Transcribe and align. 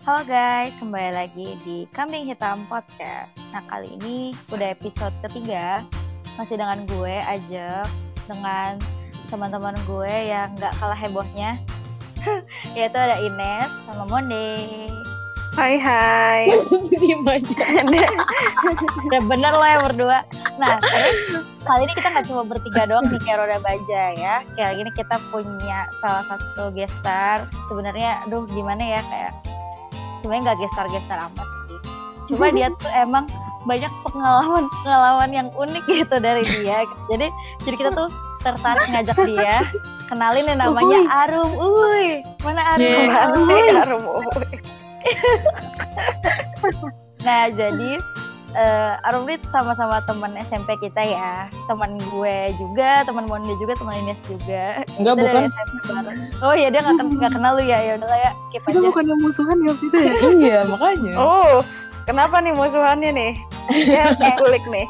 Halo 0.00 0.24
guys, 0.24 0.72
kembali 0.80 1.12
lagi 1.12 1.60
di 1.60 1.84
Kambing 1.92 2.24
Hitam 2.24 2.64
Podcast. 2.72 3.36
Nah 3.52 3.60
kali 3.68 4.00
ini 4.00 4.32
udah 4.48 4.72
episode 4.72 5.12
ketiga, 5.28 5.84
masih 6.40 6.56
dengan 6.56 6.80
gue 6.88 7.20
aja, 7.20 7.84
dengan 8.24 8.80
teman-teman 9.28 9.76
gue 9.84 10.32
yang 10.32 10.56
gak 10.56 10.72
kalah 10.80 10.96
hebohnya, 10.96 11.60
yaitu 12.80 12.96
ada 12.96 13.20
Ines 13.20 13.68
sama 13.84 14.08
Monde. 14.08 14.88
Hai 15.52 15.76
hai. 15.76 16.48
Udah 19.04 19.22
bener 19.36 19.52
loh 19.52 19.68
ya 19.68 19.84
berdua. 19.84 20.24
Nah, 20.56 20.80
terus 20.80 21.44
kali 21.60 21.84
ini 21.84 21.92
kita 21.92 22.08
nggak 22.08 22.24
cuma 22.24 22.48
bertiga 22.48 22.88
doang 22.88 23.04
nih 23.12 23.20
kayak 23.20 23.44
roda 23.44 23.58
baja 23.60 24.02
ya. 24.16 24.34
Kayak 24.56 24.80
gini 24.80 24.90
kita 24.96 25.20
punya 25.28 25.92
salah 26.00 26.24
satu 26.24 26.72
gestar. 26.72 27.44
Sebenarnya, 27.68 28.24
aduh 28.24 28.48
gimana 28.48 28.80
ya 28.96 29.04
kayak 29.04 29.59
sebenarnya 30.20 30.52
nggak 30.52 30.60
gestar-gestar 30.64 31.18
amat 31.32 31.48
sih. 31.66 31.78
Cuma 32.30 32.46
dia 32.54 32.68
tuh 32.78 32.90
emang 32.94 33.26
banyak 33.68 33.92
pengalaman-pengalaman 34.08 35.30
yang 35.34 35.48
unik 35.52 35.84
gitu 35.88 36.16
dari 36.20 36.44
dia. 36.46 36.84
Jadi 37.12 37.26
jadi 37.66 37.76
kita 37.76 37.90
tuh 37.92 38.08
tertarik 38.40 38.88
ngajak 38.88 39.18
dia 39.28 39.68
kenalin 40.08 40.48
nih 40.48 40.56
namanya 40.56 40.96
Uhuy. 40.96 41.12
Arum. 41.12 41.50
Uy, 41.60 42.06
mana 42.40 42.62
Arum? 42.76 42.88
Yeah. 42.88 43.36
Uy. 43.36 43.64
Harum 43.76 44.04
uy. 44.04 44.26
Nah, 47.20 47.52
jadi 47.52 48.00
eh 48.50 48.94
ini 49.22 49.38
sama-sama 49.48 50.02
teman 50.02 50.34
SMP 50.42 50.74
kita 50.78 50.98
ya. 51.00 51.46
Teman 51.66 51.94
gue 52.10 52.36
juga, 52.56 53.02
teman 53.02 53.24
Monde 53.24 53.54
juga, 53.56 53.74
teman 53.74 53.94
Ines 53.96 54.18
juga. 54.26 54.82
Enggak 54.98 55.14
Kita 55.14 55.22
bukan. 55.22 55.42
SMP 55.46 55.74
bareng. 55.86 56.18
Oh 56.42 56.54
iya 56.54 56.68
dia 56.68 56.80
nggak 56.80 56.96
ken- 56.96 57.32
kenal 57.32 57.52
lu 57.54 57.62
ya. 57.62 57.78
Ya 57.78 57.92
udah 57.94 58.08
lah 58.08 58.18
ya, 58.20 58.30
Kita 58.50 58.66
aja. 58.68 58.80
bukannya 58.82 59.14
musuhan 59.18 59.56
ya 59.60 59.68
waktu 59.70 59.84
itu 59.86 59.96
ya? 59.96 60.12
iya 60.42 60.58
makanya. 60.66 61.12
Oh, 61.14 61.54
kenapa 62.04 62.36
nih 62.40 62.52
musuhannya 62.52 63.10
nih? 63.12 63.32
Ya, 63.70 64.10
kulik 64.34 64.64
nih. 64.66 64.86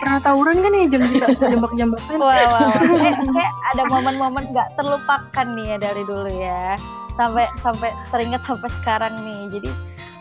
Pernah 0.00 0.18
tawuran 0.18 0.58
kan 0.58 0.72
ya 0.72 0.84
jam 0.88 1.02
jambak-jambakan? 1.38 2.12
Wah, 2.16 2.26
wah, 2.26 2.42
wah. 2.48 2.72
Kayak, 2.74 3.22
kayak 3.22 3.52
ada 3.70 3.82
momen-momen 3.86 4.44
nggak 4.50 4.68
terlupakan 4.74 5.46
nih 5.52 5.66
ya 5.68 5.76
dari 5.78 6.02
dulu 6.02 6.30
ya. 6.32 6.74
Sampai 7.14 7.44
sampai 7.60 7.92
teringat 8.08 8.40
sampai 8.42 8.72
sekarang 8.80 9.14
nih. 9.20 9.40
Jadi 9.52 9.70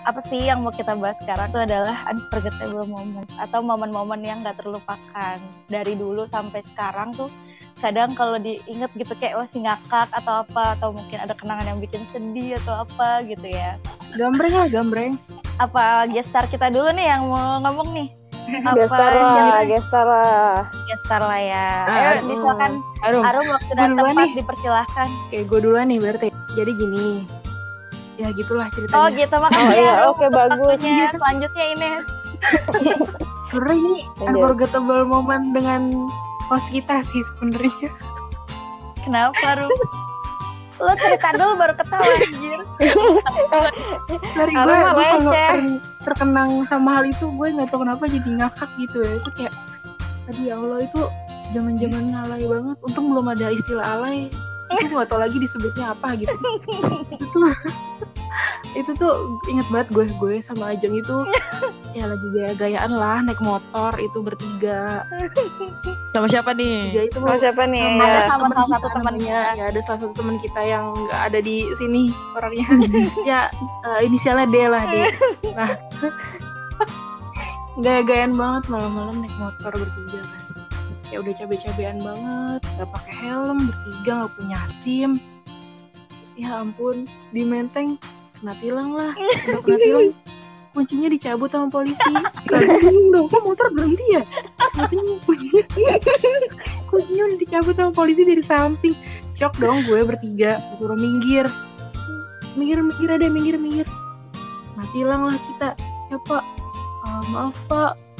apa 0.01 0.19
sih 0.23 0.41
yang 0.41 0.59
mau 0.59 0.69
kita 0.69 0.93
bahas 0.93 1.13
sekarang 1.17 1.47
itu 1.47 1.59
adalah 1.61 1.95
unforgettable 2.05 2.85
moment 2.85 3.27
atau 3.37 3.59
momen-momen 3.59 4.19
yang 4.19 4.41
nggak 4.41 4.57
terlupakan 4.57 5.37
dari 5.67 5.93
dulu 5.93 6.25
sampai 6.25 6.65
sekarang 6.67 7.11
tuh 7.11 7.29
kadang 7.77 8.11
kalau 8.11 8.37
diinget 8.37 8.89
gitu 8.91 9.13
kayak 9.15 9.37
masih 9.39 9.61
ngakak 9.61 10.09
atau 10.11 10.41
apa 10.41 10.73
atau 10.75 10.89
mungkin 10.91 11.17
ada 11.17 11.33
kenangan 11.33 11.65
yang 11.67 11.79
bikin 11.79 12.01
sedih 12.07 12.57
atau 12.59 12.81
apa 12.81 13.21
gitu 13.23 13.45
ya 13.45 13.77
Gambreng 14.11 14.53
lah, 14.53 14.67
gambreng. 14.67 15.13
apa 15.57 16.05
gestar 16.07 16.45
kita 16.45 16.67
dulu 16.67 16.89
nih 16.91 17.07
yang 17.07 17.23
mau 17.23 17.57
ngomong 17.59 17.89
nih 17.91 18.09
apa 18.67 18.73
Gestar 18.75 19.13
lah, 19.13 19.37
yang 19.61 19.69
gestar 19.71 20.05
lah. 20.05 20.53
gestar 20.87 21.21
lah 21.21 21.39
ya 21.39 21.67
Ah, 21.83 21.95
ayo 21.95 22.25
misalkan 22.27 22.71
Aduh, 23.01 23.21
Arum 23.23 23.45
waktu 23.47 23.71
dan 23.75 23.89
tempat 23.93 24.13
nih. 24.19 24.33
dipersilahkan 24.35 25.07
kayak 25.29 25.45
gue 25.47 25.59
duluan 25.59 25.85
nih 25.87 25.97
berarti. 25.97 26.27
Jadi 26.51 26.71
gini, 26.75 27.05
ya 28.21 28.29
gitulah 28.31 28.65
oh 28.65 28.71
ceritanya. 28.71 29.17
gitu 29.17 29.35
makasih 29.35 29.57
Oh, 29.59 29.67
ya 29.67 29.77
iya, 29.77 29.93
oke, 30.05 30.21
untuk 30.21 30.31
bagus. 30.31 30.59
waktunya. 30.71 31.07
selanjutnya 31.11 31.65
ini 31.67 31.89
Sebenernya 33.51 33.75
ini 33.75 33.93
Lanjut. 34.15 34.25
unforgettable 34.31 35.01
moment 35.03 35.45
dengan 35.51 35.81
host 36.47 36.69
kita 36.69 37.03
sih 37.03 37.21
sebenarnya. 37.27 37.89
kenapa 38.99 39.47
Rum 39.55 39.71
lo 40.79 40.93
cerita 40.95 41.29
dulu 41.31 41.53
baru 41.55 41.73
ketawa 41.75 42.09
anjir 42.09 42.59
Dari 44.31 44.49
gue, 44.51 44.65
gue 44.73 45.05
kalau 45.05 45.29
ter- 45.29 45.77
terkenang 46.01 46.51
sama 46.65 46.89
hal 46.91 47.05
itu, 47.05 47.29
gue 47.29 47.47
nggak 47.51 47.69
tahu 47.69 47.81
kenapa 47.81 48.03
jadi 48.05 48.29
ngakak 48.35 48.69
gitu 48.79 48.97
ya. 48.99 49.11
Itu 49.13 49.29
kayak, 49.31 49.53
aduh 50.25 50.41
ya 50.41 50.53
Allah 50.55 50.79
itu 50.81 51.01
zaman-zaman 51.51 52.03
alay 52.15 52.43
banget. 52.43 52.77
Untung 52.81 53.05
belum 53.09 53.27
ada 53.27 53.47
istilah 53.51 53.85
alay. 53.93 54.33
Itu 54.77 54.93
nggak 54.93 55.07
tahu 55.07 55.19
lagi 55.19 55.37
disebutnya 55.37 55.91
apa 55.91 56.15
gitu. 56.15 56.31
itu 57.11 57.25
tuh, 57.27 57.51
itu 58.71 58.91
tuh 58.95 59.13
inget 59.45 59.67
banget 59.67 59.87
gue 59.91 60.05
gue 60.13 60.35
sama 60.39 60.71
Ajeng 60.71 60.95
itu 60.95 61.17
ya 61.97 62.07
lagi 62.07 62.23
gaya-gayaan 62.25 62.87
lah 62.89 63.19
naik 63.19 63.39
motor 63.39 63.91
itu 63.97 64.17
bertiga. 64.17 65.03
Sama 66.11 66.27
siapa 66.27 66.51
nih? 66.51 66.87
Tiga 66.87 67.01
itu 67.05 67.17
Sama 67.17 67.35
siapa 67.35 67.63
nih? 67.65 67.83
sama 67.83 67.99
Ada 68.01 68.11
Ya. 68.13 68.23
sama 68.25 68.39
temen 68.41 68.51
salah 68.53 68.69
satu 68.71 68.87
teman 68.89 69.13
namanya. 69.13 69.39
kita. 69.43 69.57
ya 69.57 69.63
ada 69.67 69.79
salah 69.81 69.99
satu 69.99 70.13
teman 70.13 70.35
kita 70.37 70.61
yang 70.61 70.85
nggak 70.97 71.21
ada 71.21 71.39
di 71.41 71.55
sini 71.73 72.01
orangnya 72.33 72.67
ya 73.29 73.41
eh, 73.83 73.99
inisialnya 74.03 74.47
D 74.47 74.55
lah 74.65 74.83
D 74.85 74.95
nah 75.51 75.69
gaya-gayaan 77.77 78.33
banget 78.33 78.63
malam-malam 78.67 79.15
naik 79.19 79.35
motor 79.37 79.71
bertiga 79.73 80.19
kan 80.21 80.40
ya 81.11 81.19
udah 81.19 81.33
cabe-cabean 81.35 81.99
banget 81.99 82.61
nggak 82.79 82.89
pakai 82.89 83.13
helm 83.19 83.67
bertiga 83.67 84.11
nggak 84.23 84.31
punya 84.39 84.59
sim. 84.71 85.11
Ya 86.39 86.63
ampun 86.63 87.05
di 87.35 87.43
menteng 87.43 87.99
kena 88.39 88.55
tilang 88.63 88.95
lah. 88.95 89.11
Udah 89.13 89.59
kena 89.61 89.77
tilang 89.77 90.07
kuncinya 90.71 91.11
dicabut 91.11 91.51
sama 91.51 91.67
polisi. 91.67 91.99
Bingung 92.79 93.11
dong 93.11 93.27
kok 93.27 93.43
motor 93.43 93.67
berhenti 93.75 94.15
ya? 94.15 94.23
Kuncinya 96.89 97.23
udah 97.27 97.37
dicabut 97.37 97.75
sama 97.75 97.91
polisi 97.91 98.23
dari 98.23 98.39
samping. 98.39 98.95
Shock 99.35 99.59
dong 99.59 99.83
gue 99.83 99.99
bertiga 100.07 100.63
suruh 100.79 100.95
minggir. 100.95 101.43
Minggir 102.55 102.79
minggir 102.79 103.09
ada 103.11 103.27
minggir 103.27 103.59
minggir. 103.59 103.87
Nah 104.79 104.87
tilang 104.95 105.27
lah 105.27 105.35
kita. 105.43 105.75
Ya 106.07 106.17
pak. 106.23 106.43
"Ah, 107.03 107.23
maaf 107.35 107.55
pak 107.67 108.10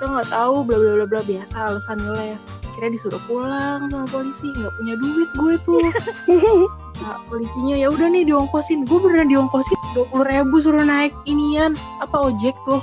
kita 0.00 0.16
nggak 0.16 0.32
tahu 0.32 0.64
bla 0.64 0.80
bla 0.80 0.92
bla 0.96 1.06
bla 1.12 1.20
biasa 1.28 1.54
alasan 1.60 2.00
ngeles 2.00 2.48
kira 2.72 2.88
disuruh 2.88 3.20
pulang 3.28 3.84
sama 3.92 4.08
polisi 4.08 4.48
nggak 4.48 4.72
punya 4.80 4.96
duit 4.96 5.28
gue 5.36 5.54
tuh. 5.68 5.84
Nah, 7.00 7.16
polisinya 7.32 7.80
ya 7.80 7.88
udah 7.88 8.12
nih 8.12 8.28
diongkosin. 8.28 8.84
Gue 8.84 9.00
beneran 9.00 9.32
diongkosin 9.32 9.72
dua 9.96 10.04
puluh 10.12 10.24
ribu 10.28 10.60
suruh 10.60 10.84
naik 10.84 11.16
inian 11.24 11.72
apa 12.04 12.28
ojek 12.28 12.52
tuh. 12.68 12.76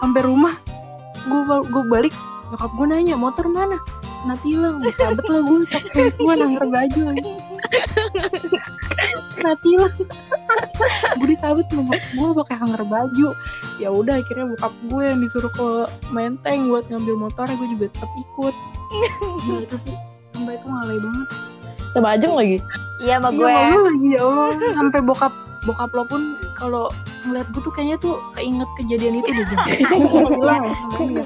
Sampai 0.00 0.24
rumah 0.24 0.56
gue 1.28 1.40
gue 1.68 1.84
balik 1.84 2.16
nyokap 2.48 2.72
gue 2.72 2.86
nanya 2.88 3.16
motor 3.16 3.44
mana? 3.52 3.76
Kena 4.24 4.40
tilang 4.40 4.80
disabet 4.80 5.24
lah 5.28 5.44
gue 5.44 5.68
pakai 5.68 6.16
gue 6.16 6.32
nangger 6.32 6.64
baju 6.64 7.00
lagi 7.12 7.51
kena 9.32 9.52
tilang 9.58 9.92
gue 11.18 11.26
disabet 11.28 11.66
gue 11.68 12.28
pakai 12.36 12.56
hanger 12.56 12.82
baju. 12.84 13.28
Ya 13.76 13.88
udah 13.88 14.18
akhirnya 14.18 14.46
bokap 14.48 14.72
gue 14.84 15.02
yang 15.04 15.18
disuruh 15.18 15.50
ke 15.50 15.68
menteng 16.08 16.68
buat 16.68 16.86
ngambil 16.86 17.16
motor 17.20 17.46
gue 17.48 17.68
juga 17.70 17.86
tetap 17.88 18.10
ikut. 18.12 18.54
Nah, 19.42 19.58
itu 19.58 19.76
sih. 19.78 19.96
Sampai 20.32 20.54
itu 20.54 20.66
ngalai 20.66 20.98
banget. 20.98 21.28
Sama 21.92 22.08
Ajeng 22.10 22.34
lagi. 22.34 22.56
iya 22.98 23.18
sama 23.18 23.28
Iya, 23.28 23.36
gue. 23.36 23.50
malu 23.52 23.80
lagi 23.84 24.08
ya 24.08 24.20
Allah. 24.22 24.48
Sampai 24.72 25.00
bokap 25.02 25.32
bokap 25.62 25.90
lo 25.92 26.04
pun 26.04 26.22
kalau 26.52 26.84
ngeliat 27.22 27.46
gue 27.48 27.62
tuh 27.62 27.70
kayaknya 27.70 27.96
tuh 27.96 28.14
keinget 28.32 28.66
kejadian 28.76 29.14
itu 29.16 29.30
deh 29.30 29.46
ya. 29.54 31.22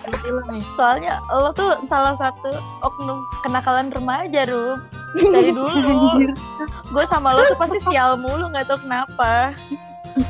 Soalnya 0.76 1.14
lo 1.30 1.50
tuh 1.50 1.80
salah 1.86 2.12
satu 2.14 2.53
oknum 2.82 3.16
kenakalan 3.41 3.88
remaja 3.91 4.44
Rum 4.44 4.76
dari 5.16 5.50
dulu 5.50 6.21
gue 6.94 7.04
sama 7.09 7.32
lo 7.32 7.43
tuh 7.47 7.59
pasti 7.59 7.78
sial 7.84 8.16
mulu 8.16 8.49
nggak 8.49 8.66
tahu 8.69 8.78
kenapa. 8.84 9.56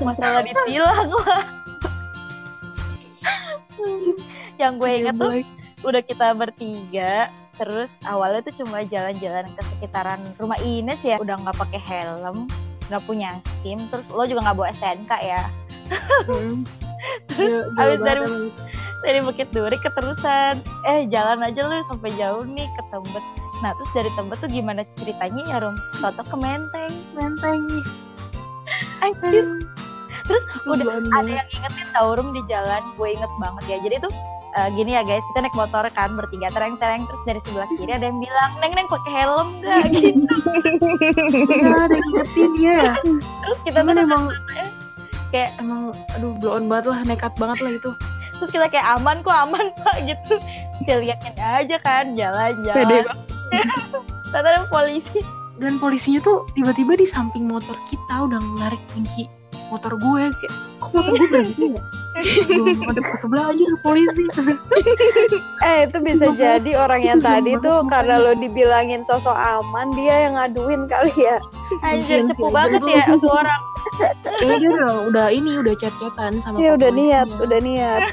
Masalah 0.02 0.42
ditilang 0.42 1.10
lah. 1.12 1.42
Yang 4.56 4.72
gue 4.80 4.90
inget 4.90 5.14
tuh 5.14 5.32
udah 5.84 6.02
kita 6.02 6.26
bertiga 6.32 7.28
terus 7.56 7.96
awalnya 8.04 8.44
tuh 8.44 8.64
cuma 8.64 8.84
jalan-jalan 8.84 9.48
ke 9.48 9.62
sekitaran 9.64 10.20
rumah 10.36 10.60
Ines 10.60 11.00
ya 11.00 11.16
udah 11.16 11.40
nggak 11.40 11.56
pakai 11.56 11.80
helm 11.80 12.44
nggak 12.86 13.02
punya 13.08 13.40
sim 13.64 13.80
terus 13.88 14.04
lo 14.12 14.22
juga 14.24 14.44
nggak 14.46 14.56
bawa 14.56 14.68
STNK 14.72 15.12
ya. 15.20 15.42
Hmm. 16.26 16.62
Terus 17.30 17.70
abis 17.78 18.00
dari- 18.02 18.50
dari 19.04 19.18
Bukit 19.22 19.48
Duri 19.54 19.78
keterusan. 19.78 20.58
Eh 20.82 21.06
jalan 21.06 21.38
aja 21.42 21.60
lu 21.62 21.78
sampai 21.86 22.10
jauh 22.18 22.42
nih 22.42 22.66
ke 22.66 22.82
Tembet 22.90 23.24
nah 23.62 23.72
terus 23.72 23.90
dari 23.94 24.10
Tembet 24.12 24.38
tuh 24.38 24.50
gimana 24.50 24.84
ceritanya 24.96 25.42
ya 25.48 25.56
Rum? 25.64 25.76
Toto 25.98 26.22
ke 26.22 26.36
Menteng. 26.36 26.92
Menteng. 27.16 27.60
Anjir. 29.00 29.46
terus 30.26 30.42
Itu 30.58 30.68
udah 30.68 30.84
duaan 30.84 31.04
ada 31.06 31.22
banget. 31.22 31.38
yang 31.38 31.48
ingetin 31.54 31.88
tau 31.94 32.08
Rum 32.12 32.28
di 32.34 32.42
jalan. 32.50 32.82
Gue 32.98 33.08
inget 33.14 33.32
banget 33.38 33.64
ya. 33.70 33.76
Jadi 33.80 33.96
tuh 34.02 34.12
eh, 34.56 34.68
gini 34.74 34.90
ya 34.92 35.02
guys. 35.06 35.24
Kita 35.32 35.38
naik 35.40 35.56
motor 35.56 35.84
kan 35.94 36.10
bertiga 36.12 36.48
tereng-tereng. 36.50 37.06
Terus 37.06 37.22
dari 37.24 37.40
sebelah 37.46 37.68
kiri 37.78 37.92
ada 37.94 38.06
yang 38.10 38.18
bilang 38.18 38.50
neng 38.60 38.72
neng 38.74 38.88
pakai 38.90 39.12
helm 39.14 39.48
gak 39.62 39.78
gitu 39.94 40.34
Iya, 41.46 41.72
ada 41.80 41.94
yang 41.94 42.08
ingetin 42.10 42.50
ya. 42.58 42.82
Terus 43.16 43.58
kita 43.64 43.78
tuh 43.80 43.94
emang 43.94 44.24
kayak 45.30 45.50
emang 45.58 45.82
aduh 46.14 46.32
blow 46.38 46.54
on 46.58 46.64
banget 46.68 46.84
lah 46.90 46.98
nekat 47.06 47.32
banget 47.38 47.58
lah 47.62 47.72
itu. 47.72 47.90
Terus 48.36 48.50
kita 48.52 48.66
kayak 48.68 48.86
aman 49.00 49.24
kok 49.24 49.32
aman 49.32 49.64
pak 49.80 49.96
gitu. 50.04 50.34
Kita 50.82 51.00
liatin 51.00 51.34
aja 51.40 51.76
kan 51.80 52.04
Pede 52.12 52.20
jalan-jalan 52.20 53.25
ternyata 54.32 54.48
ada 54.52 54.68
polisi 54.68 55.20
dan 55.56 55.80
polisinya 55.80 56.20
tuh 56.20 56.44
tiba-tiba 56.52 56.98
di 57.00 57.06
samping 57.08 57.48
motor 57.48 57.76
kita 57.88 58.28
udah 58.28 58.40
narik 58.60 58.80
kunci 58.92 59.24
motor 59.72 59.96
gue 59.96 60.22
kayak 60.30 60.52
kok 60.78 60.90
motor 60.92 61.12
gue 61.16 61.28
berhenti 61.32 61.64
ya 61.74 61.82
Terus 62.16 62.48
gue 62.48 62.72
ada 62.80 63.02
belajar 63.28 63.70
polisi 63.84 64.24
Eh 65.68 65.84
itu 65.84 65.98
bisa 66.00 66.26
jadi 66.32 66.72
orang 66.80 67.02
yang 67.04 67.20
tadi 67.20 67.52
tuh 67.60 67.84
karena 67.92 68.16
lo 68.16 68.32
dibilangin 68.32 69.04
sosok 69.04 69.36
aman 69.36 69.92
dia 69.92 70.24
yang 70.28 70.34
ngaduin 70.40 70.88
kali 70.88 71.12
ya. 71.12 71.36
Anjir, 71.84 72.24
cepu 72.24 72.48
banget 72.48 72.80
dulu. 72.80 72.96
ya 72.96 73.04
orang. 73.20 73.60
Dia 74.40 74.84
udah, 75.12 75.26
ini 75.28 75.60
udah 75.60 75.74
chat-chatan 75.76 76.40
sama 76.40 76.56
Iya 76.60 76.80
udah 76.80 76.90
niat, 76.92 77.28
udah 77.36 77.60
niat. 77.60 78.00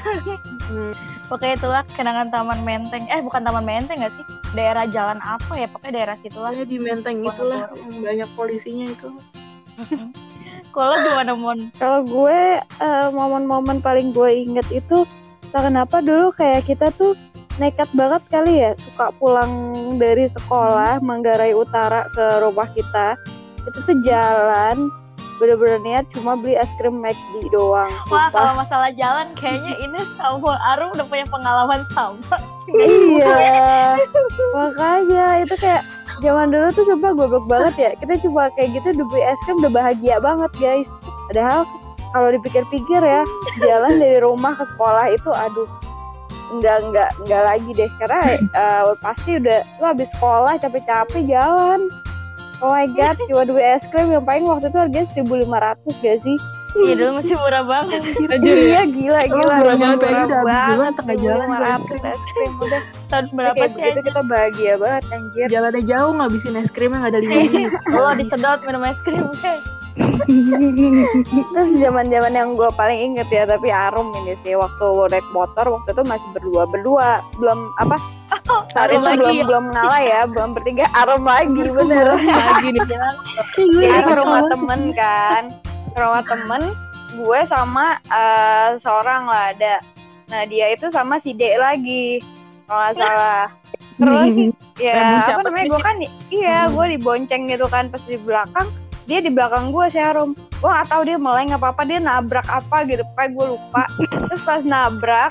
Hmm. 0.64 0.96
Oke 1.32 1.56
itulah 1.56 1.80
kenangan 1.96 2.28
Taman 2.28 2.60
Menteng. 2.68 3.08
Eh 3.08 3.24
bukan 3.24 3.40
Taman 3.40 3.64
Menteng 3.64 4.04
gak 4.04 4.12
sih? 4.12 4.24
Daerah 4.52 4.84
jalan 4.84 5.16
apa 5.24 5.56
ya? 5.56 5.68
Pokoknya 5.72 5.92
daerah 5.96 6.16
situlah. 6.20 6.52
Ya, 6.52 6.68
di 6.68 6.76
Menteng 6.76 7.24
itulah 7.24 7.72
yang 7.72 8.04
banyak 8.04 8.30
polisinya 8.36 8.92
itu 8.92 9.08
Kalau 10.76 10.96
gimana 11.00 11.32
Mon? 11.32 11.58
Kalau 11.80 12.04
gue 12.04 12.60
eh, 12.60 13.08
momen-momen 13.08 13.80
paling 13.80 14.12
gue 14.12 14.30
inget 14.44 14.68
itu 14.68 15.08
entah 15.48 15.70
kenapa 15.70 16.02
dulu 16.02 16.34
kayak 16.34 16.66
kita 16.66 16.90
tuh 16.98 17.14
nekat 17.62 17.86
banget 17.94 18.22
kali 18.26 18.66
ya 18.66 18.74
suka 18.74 19.14
pulang 19.22 19.54
dari 20.02 20.26
sekolah 20.26 20.98
Manggarai 20.98 21.54
Utara 21.54 22.10
ke 22.10 22.42
rumah 22.42 22.66
kita 22.74 23.14
itu 23.62 23.78
tuh 23.86 23.96
jalan 24.02 24.90
bener-bener 25.42 25.78
niat 25.82 26.04
cuma 26.14 26.38
beli 26.38 26.54
es 26.54 26.70
krim 26.78 27.02
McD 27.02 27.50
doang 27.50 27.90
Wah 28.08 28.30
sumpah. 28.30 28.30
kalau 28.30 28.52
masalah 28.62 28.90
jalan 28.94 29.26
kayaknya 29.34 29.74
ini 29.82 29.98
sama 30.14 30.54
Arum 30.74 30.94
udah 30.94 31.06
punya 31.10 31.26
pengalaman 31.26 31.82
sama. 31.90 32.36
iya. 32.70 33.98
Makanya 34.54 35.26
itu 35.44 35.54
kayak 35.58 35.82
zaman 36.22 36.54
dulu 36.54 36.70
tuh 36.72 36.84
sumpah 36.86 37.12
goblok 37.12 37.46
banget 37.50 37.74
ya. 37.76 37.90
Kita 37.98 38.14
cuma 38.22 38.48
kayak 38.54 38.78
gitu 38.78 38.86
udah 38.94 39.06
beli 39.10 39.22
es 39.26 39.40
krim 39.44 39.58
udah 39.60 39.72
bahagia 39.74 40.16
banget 40.22 40.52
guys. 40.62 40.88
Padahal 41.30 41.66
kalau 42.14 42.28
dipikir-pikir 42.30 43.00
ya 43.02 43.22
jalan 43.58 43.98
dari 43.98 44.18
rumah 44.22 44.54
ke 44.54 44.64
sekolah 44.70 45.10
itu 45.10 45.30
aduh 45.34 45.66
enggak 46.54 46.78
enggak 46.86 47.10
enggak 47.26 47.42
lagi 47.42 47.70
deh. 47.74 47.90
Karena 47.98 48.20
eh, 48.38 48.82
pasti 49.02 49.30
udah 49.42 49.60
lu 49.82 49.84
habis 49.84 50.08
sekolah 50.14 50.54
capek-capek 50.62 51.26
jalan 51.26 51.90
oh 52.64 52.72
my 52.72 52.88
god 52.88 53.14
cuma 53.22 53.44
beli 53.44 53.60
es 53.62 53.84
krim 53.86 54.08
yang 54.08 54.24
paling 54.24 54.42
waktu 54.42 54.66
itu 54.66 54.78
harganya 54.78 55.08
1500 55.12 56.00
gak 56.00 56.18
sih 56.18 56.38
Iya 56.74 56.98
dulu 56.98 57.10
masih 57.14 57.38
murah 57.38 57.62
banget. 57.62 58.02
Anjir 58.02 58.58
ya. 58.58 58.66
iya 58.66 58.82
gila 58.82 59.20
gila 59.30 59.54
murah 59.54 59.76
banget, 59.78 59.98
murah 60.02 60.26
banget 60.42 60.92
tengah 60.98 61.16
jalan 61.16 61.46
jual 61.46 61.62
es 61.62 61.82
1500 61.86 62.10
es 62.10 62.22
krim 62.26 62.52
udah 62.58 62.82
Tahun 63.06 63.24
berapa 63.30 63.54
sih? 63.54 63.70
begitu 63.70 64.00
kita 64.02 64.20
bahagia 64.26 64.72
banget 64.74 65.02
anjir 65.08 65.46
jalannya 65.46 65.82
jauh 65.86 66.12
ngabisin 66.12 66.58
es 66.58 66.70
krimnya 66.74 66.98
nggak 66.98 67.12
ada 67.14 67.20
lima 67.22 67.36
menit 67.46 67.70
Oh, 67.94 68.10
disedot 68.12 68.60
minum 68.66 68.82
es 68.82 68.98
krim. 69.06 69.22
Terus 69.94 71.70
zaman-zaman 71.78 72.32
yang 72.34 72.58
gue 72.58 72.66
paling 72.74 73.14
inget 73.14 73.28
ya 73.30 73.46
tapi 73.46 73.70
arum 73.70 74.10
ini 74.22 74.34
sih 74.42 74.58
waktu 74.58 74.86
naik 75.10 75.26
motor 75.30 75.70
waktu 75.70 75.94
itu 75.94 76.02
masih 76.02 76.28
berdua 76.34 76.62
berdua 76.66 77.08
belum 77.38 77.70
apa? 77.78 77.96
Saat 78.74 78.90
Arum 78.90 78.98
itu 78.98 79.06
lagi 79.06 79.18
belum 79.22 79.34
ya? 79.38 79.44
belum 79.46 79.64
ngalah 79.70 80.02
ya 80.02 80.20
belum 80.26 80.50
bertiga 80.58 80.86
arum 80.98 81.22
lagi 81.22 81.62
bener. 81.70 82.06
Lagi 82.18 82.68
nih. 82.74 82.84
ya 83.86 83.96
ke 84.02 84.14
rumah 84.18 84.42
temen 84.50 84.80
kan 84.98 85.42
ke 85.94 85.98
rumah 86.02 86.22
temen 86.26 86.62
gue 87.14 87.40
sama 87.46 87.86
eh, 88.10 88.68
seorang 88.82 89.30
lah 89.30 89.54
ada. 89.54 89.78
Nah 90.26 90.42
dia 90.50 90.74
itu 90.74 90.90
sama 90.90 91.22
si 91.22 91.30
D 91.38 91.54
lagi 91.54 92.18
kalau 92.66 92.82
nggak 92.82 92.94
salah. 92.98 93.46
Terus 93.94 94.34
ya 94.82 95.22
apa 95.22 95.46
namanya 95.46 95.70
gue 95.70 95.80
kan 95.86 95.96
iya 96.34 96.66
gue 96.66 96.86
dibonceng 96.98 97.46
gitu 97.46 97.70
kan 97.70 97.86
pas 97.94 98.02
di 98.02 98.18
belakang 98.18 98.66
dia 99.04 99.18
di 99.20 99.28
belakang 99.28 99.68
gue 99.68 99.86
si 99.92 100.00
Arum 100.00 100.32
gue 100.34 100.70
nggak 100.72 100.88
tahu 100.88 101.02
dia 101.04 101.20
meleng 101.20 101.52
apa 101.52 101.76
apa 101.76 101.82
dia 101.84 102.00
nabrak 102.00 102.48
apa 102.48 102.88
gitu. 102.88 103.04
Kayak 103.12 103.30
gue 103.36 103.46
lupa. 103.56 103.84
Terus 104.00 104.40
pas 104.48 104.62
nabrak 104.64 105.30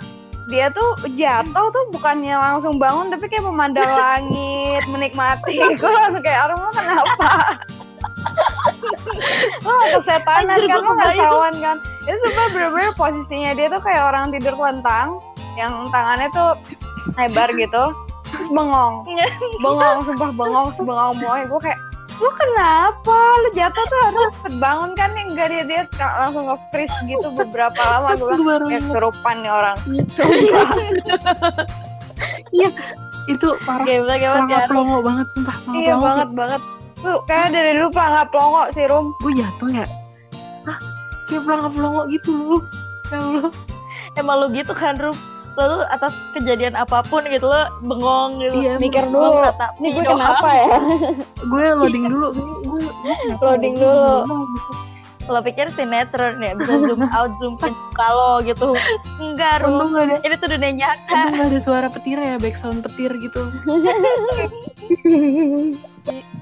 dia 0.52 0.68
tuh 0.76 1.00
jatuh 1.16 1.72
tuh 1.72 1.84
bukannya 1.96 2.36
langsung 2.36 2.76
bangun 2.76 3.08
tapi 3.10 3.32
kayak 3.32 3.48
memandang 3.48 3.88
langit 4.02 4.84
menikmati. 4.92 5.58
Gue 5.82 5.92
langsung 5.92 6.24
kayak 6.24 6.40
Arum 6.46 6.60
lo 6.60 6.72
kenapa? 6.76 7.30
Lo 9.64 9.74
kesetanan 10.00 10.60
kan 10.68 10.80
lo 10.84 10.92
nggak 10.94 11.16
tahuan 11.16 11.56
kan. 11.64 11.78
Itu 12.04 12.16
sebenarnya 12.20 12.50
bener-bener 12.52 12.92
posisinya 13.00 13.52
dia 13.56 13.68
tuh 13.72 13.82
kayak 13.82 14.04
orang 14.12 14.36
tidur 14.36 14.54
telentang 14.54 15.08
yang 15.56 15.74
tangannya 15.90 16.28
tuh 16.36 16.50
lebar 17.16 17.50
gitu. 17.56 17.84
Terus 18.28 18.50
bengong. 18.52 19.08
Bengong 19.64 19.98
sumpah 20.04 20.30
bengong 20.36 20.68
bengong 20.76 21.14
boy 21.24 21.42
gue 21.48 21.62
kayak 21.72 21.80
lu 22.22 22.30
kenapa? 22.34 23.18
Lu 23.42 23.50
jatuh 23.58 23.84
tuh 23.86 24.00
harus 24.06 24.30
cepet 24.38 24.54
bangun 24.62 24.92
kan 24.94 25.10
enggak 25.18 25.48
dia 25.50 25.64
dia 25.66 25.82
langsung 26.22 26.46
nge-freeze 26.52 26.98
gitu 27.10 27.28
beberapa 27.34 27.82
lama. 27.92 28.14
Gue 28.18 28.38
bilang 28.38 28.66
kayak 28.70 28.82
kesurupan 28.86 29.36
nih 29.42 29.52
orang. 29.52 29.78
Itu 33.32 33.48
parah. 33.64 33.86
Gimana 33.88 34.14
gimana 34.20 34.36
pelangga 34.44 34.58
ya? 34.60 34.68
pelongo 34.68 34.98
banget 35.00 35.28
entah 35.40 35.58
pelongo 35.64 35.80
iya 35.82 35.94
banget 35.96 36.30
banget. 36.36 36.62
Tuh 37.04 37.18
kayak 37.28 37.48
dari 37.56 37.72
dulu 37.80 37.90
pelangga 37.92 38.24
pelongo 38.30 38.62
sih 38.76 38.86
rum? 38.88 39.06
Gue 39.24 39.32
jatuh 39.40 39.70
ya? 39.72 39.86
Hah? 40.68 40.78
kayak 41.32 41.42
pelangga 41.48 41.70
pelongo 41.72 42.02
gitu 42.12 42.32
lu? 42.36 42.58
Ya 43.12 43.18
Allah. 43.20 43.52
Emang 44.14 44.46
lu 44.46 44.48
gitu 44.54 44.74
kan 44.78 44.94
Rum? 45.02 45.18
Lalu 45.54 45.86
atas 45.88 46.12
kejadian 46.32 46.74
apa 46.74 47.04
pun 47.04 47.20
gitu 47.24 47.44
lo 47.44 47.68
bengong 47.80 48.40
gitu. 48.40 48.56
iya 48.58 48.74
mikir 48.76 49.04
Lo 49.06 49.30
dulu 49.30 49.38
ini 49.78 49.88
gue 49.92 50.02
doang. 50.02 50.18
kenapa 50.18 50.48
ya 50.50 50.70
gue 51.52 51.64
loading 51.74 52.04
dulu 52.08 52.26
gue 52.32 52.48
gue 52.64 52.82
Loading 53.40 53.76
dulu. 53.76 54.08
Lo 55.24 55.40
pikir 55.40 55.70
sinetron 55.70 56.36
ya 56.38 56.52
bisa 56.54 56.74
zoom 56.76 57.00
out 57.08 57.32
zoom 57.38 57.54
in 57.62 57.74
kalau 57.94 58.42
gitu. 58.42 58.74
Enggak 59.18 59.62
untung 59.62 59.88
Rum. 59.88 59.94
gak 59.94 60.04
ada 60.06 60.16
Ini 60.22 60.36
tuh 60.36 60.48
dunia 60.50 60.70
nyata. 60.74 61.08
untung 61.08 61.34
gak 61.34 61.46
ada 61.48 61.60
suara 61.60 61.88
petir 61.88 62.18
ya 62.18 62.36
back 62.36 62.56
sound 62.56 62.82
petir 62.82 63.12
gitu 63.16 63.40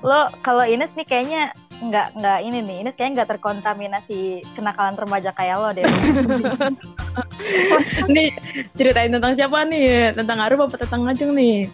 Lo 0.02 0.30
kalau 0.40 0.63
Ines 0.63 0.94
nih 0.94 1.04
kayaknya 1.04 1.42
nggak 1.81 2.07
nggak 2.13 2.39
ini 2.45 2.57
nih 2.62 2.78
Ines 2.86 2.94
kayaknya 2.94 3.22
nggak 3.22 3.30
terkontaminasi 3.38 4.45
kenakalan 4.54 4.94
remaja 4.94 5.33
kayak 5.33 5.57
lo 5.57 5.69
deh. 5.74 5.86
Nih 8.07 8.31
ceritain 8.78 9.12
tentang 9.12 9.36
siapa 9.36 9.68
nih? 9.68 10.16
Tentang 10.16 10.38
Arum 10.39 10.69
apa 10.69 10.78
tentang 10.80 11.10
Ajeng 11.10 11.33
nih? 11.33 11.68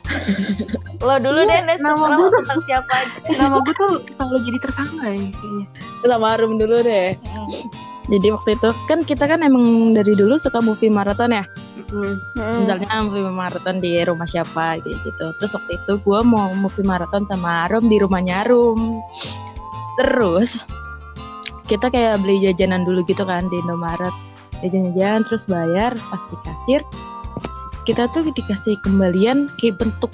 Lo 1.03 1.15
dulu 1.19 1.43
deh 1.43 1.57
Ines 1.59 1.83
nama 1.83 2.07
gue 2.07 2.17
lo 2.17 2.31
tentang 2.31 2.59
siapa 2.65 2.91
aja. 3.03 3.19
nama 3.35 3.59
gue 3.61 3.75
tuh 3.75 3.91
selalu 4.15 4.37
jadi 4.47 4.57
tersangka 4.63 5.07
ya 5.11 5.27
kayaknya 5.27 5.65
Sama 6.07 6.27
Arum 6.33 6.53
dulu 6.55 6.75
deh. 6.81 7.13
Mm. 7.13 7.87
Jadi 8.07 8.27
waktu 8.31 8.49
itu 8.55 8.69
kan 8.87 8.99
kita 9.03 9.27
kan 9.27 9.43
emang 9.43 9.91
dari 9.91 10.15
dulu 10.15 10.39
suka 10.39 10.63
movie 10.63 10.87
maraton 10.87 11.35
ya. 11.35 11.43
Hmm. 11.91 12.15
Misalnya 12.63 13.03
movie 13.03 13.27
maraton 13.27 13.83
di 13.83 13.99
rumah 14.07 14.27
siapa 14.31 14.79
gitu. 14.79 15.25
Terus 15.35 15.51
waktu 15.51 15.71
itu 15.75 15.93
gue 15.99 16.19
mau 16.23 16.47
movie 16.55 16.87
maraton 16.87 17.27
sama 17.27 17.67
Arum 17.67 17.91
di 17.91 17.99
rumahnya 17.99 18.47
Arum. 18.47 19.03
Terus 19.97 20.51
kita 21.67 21.91
kayak 21.91 22.23
beli 22.23 22.39
jajanan 22.47 22.87
dulu 22.87 23.03
gitu 23.05 23.27
kan 23.27 23.45
di 23.51 23.57
Indomaret. 23.59 24.13
Jajan-jajan 24.63 25.27
terus 25.27 25.43
bayar 25.45 25.93
pas 26.09 26.21
di 26.31 26.37
kasir. 26.45 26.81
Kita 27.85 28.09
tuh 28.11 28.27
dikasih 28.31 28.79
kembalian 28.83 29.47
kayak 29.59 29.79
bentuk 29.79 30.11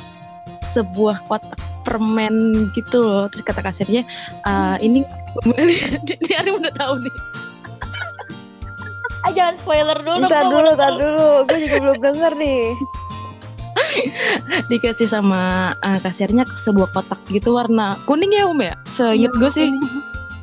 sebuah 0.73 1.21
kotak 1.29 1.59
permen 1.85 2.67
gitu 2.73 3.03
loh. 3.03 3.25
Terus 3.29 3.43
kata 3.45 3.61
kasirnya, 3.61 4.01
"Ah, 4.47 4.79
ini 4.81 5.05
kembalian. 5.41 5.99
Ini 6.21 6.33
Arum 6.39 6.61
udah 6.61 6.73
tahu 6.77 6.93
nih. 7.03 7.15
Ah 9.23 9.31
jangan 9.31 9.55
spoiler 9.55 9.97
dulu. 10.03 10.27
Ntar 10.27 10.43
dulu, 10.51 10.69
ntar 10.75 10.93
dulu. 10.99 11.27
Gue 11.47 11.57
juga 11.63 11.75
belum 11.79 11.97
denger 12.03 12.31
nih. 12.35 12.61
dikasih 14.71 15.07
sama 15.09 15.73
uh, 15.81 15.99
kasirnya 16.01 16.43
sebuah 16.63 16.89
kotak 16.93 17.19
gitu 17.29 17.55
warna 17.55 17.97
kuning 18.09 18.33
ya 18.33 18.47
um 18.47 18.59
ya? 18.59 18.73
Seinget 18.95 19.33
gue 19.37 19.51
sih. 19.53 19.69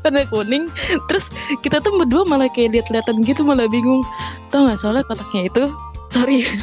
Warna 0.01 0.25
kuning. 0.33 0.65
Terus 1.13 1.29
kita 1.61 1.77
tuh 1.85 1.93
berdua 1.93 2.25
malah 2.25 2.49
kayak 2.57 2.73
liat-liatan 2.73 3.21
gitu 3.21 3.45
malah 3.45 3.69
bingung. 3.69 4.01
Tau 4.49 4.65
nggak 4.65 4.81
soalnya 4.81 5.05
kotaknya 5.05 5.53
itu 5.53 5.69
sorry. 6.09 6.49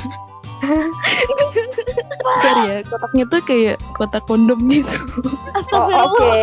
Sorry 2.41 2.63
ya 2.65 2.77
kotaknya 2.89 3.23
tuh 3.29 3.41
kayak 3.45 3.77
kotak 3.93 4.23
kondom 4.25 4.57
gitu. 4.67 4.89
Oh, 4.89 5.53
Astagfirullah. 5.53 6.05
oke. 6.09 6.41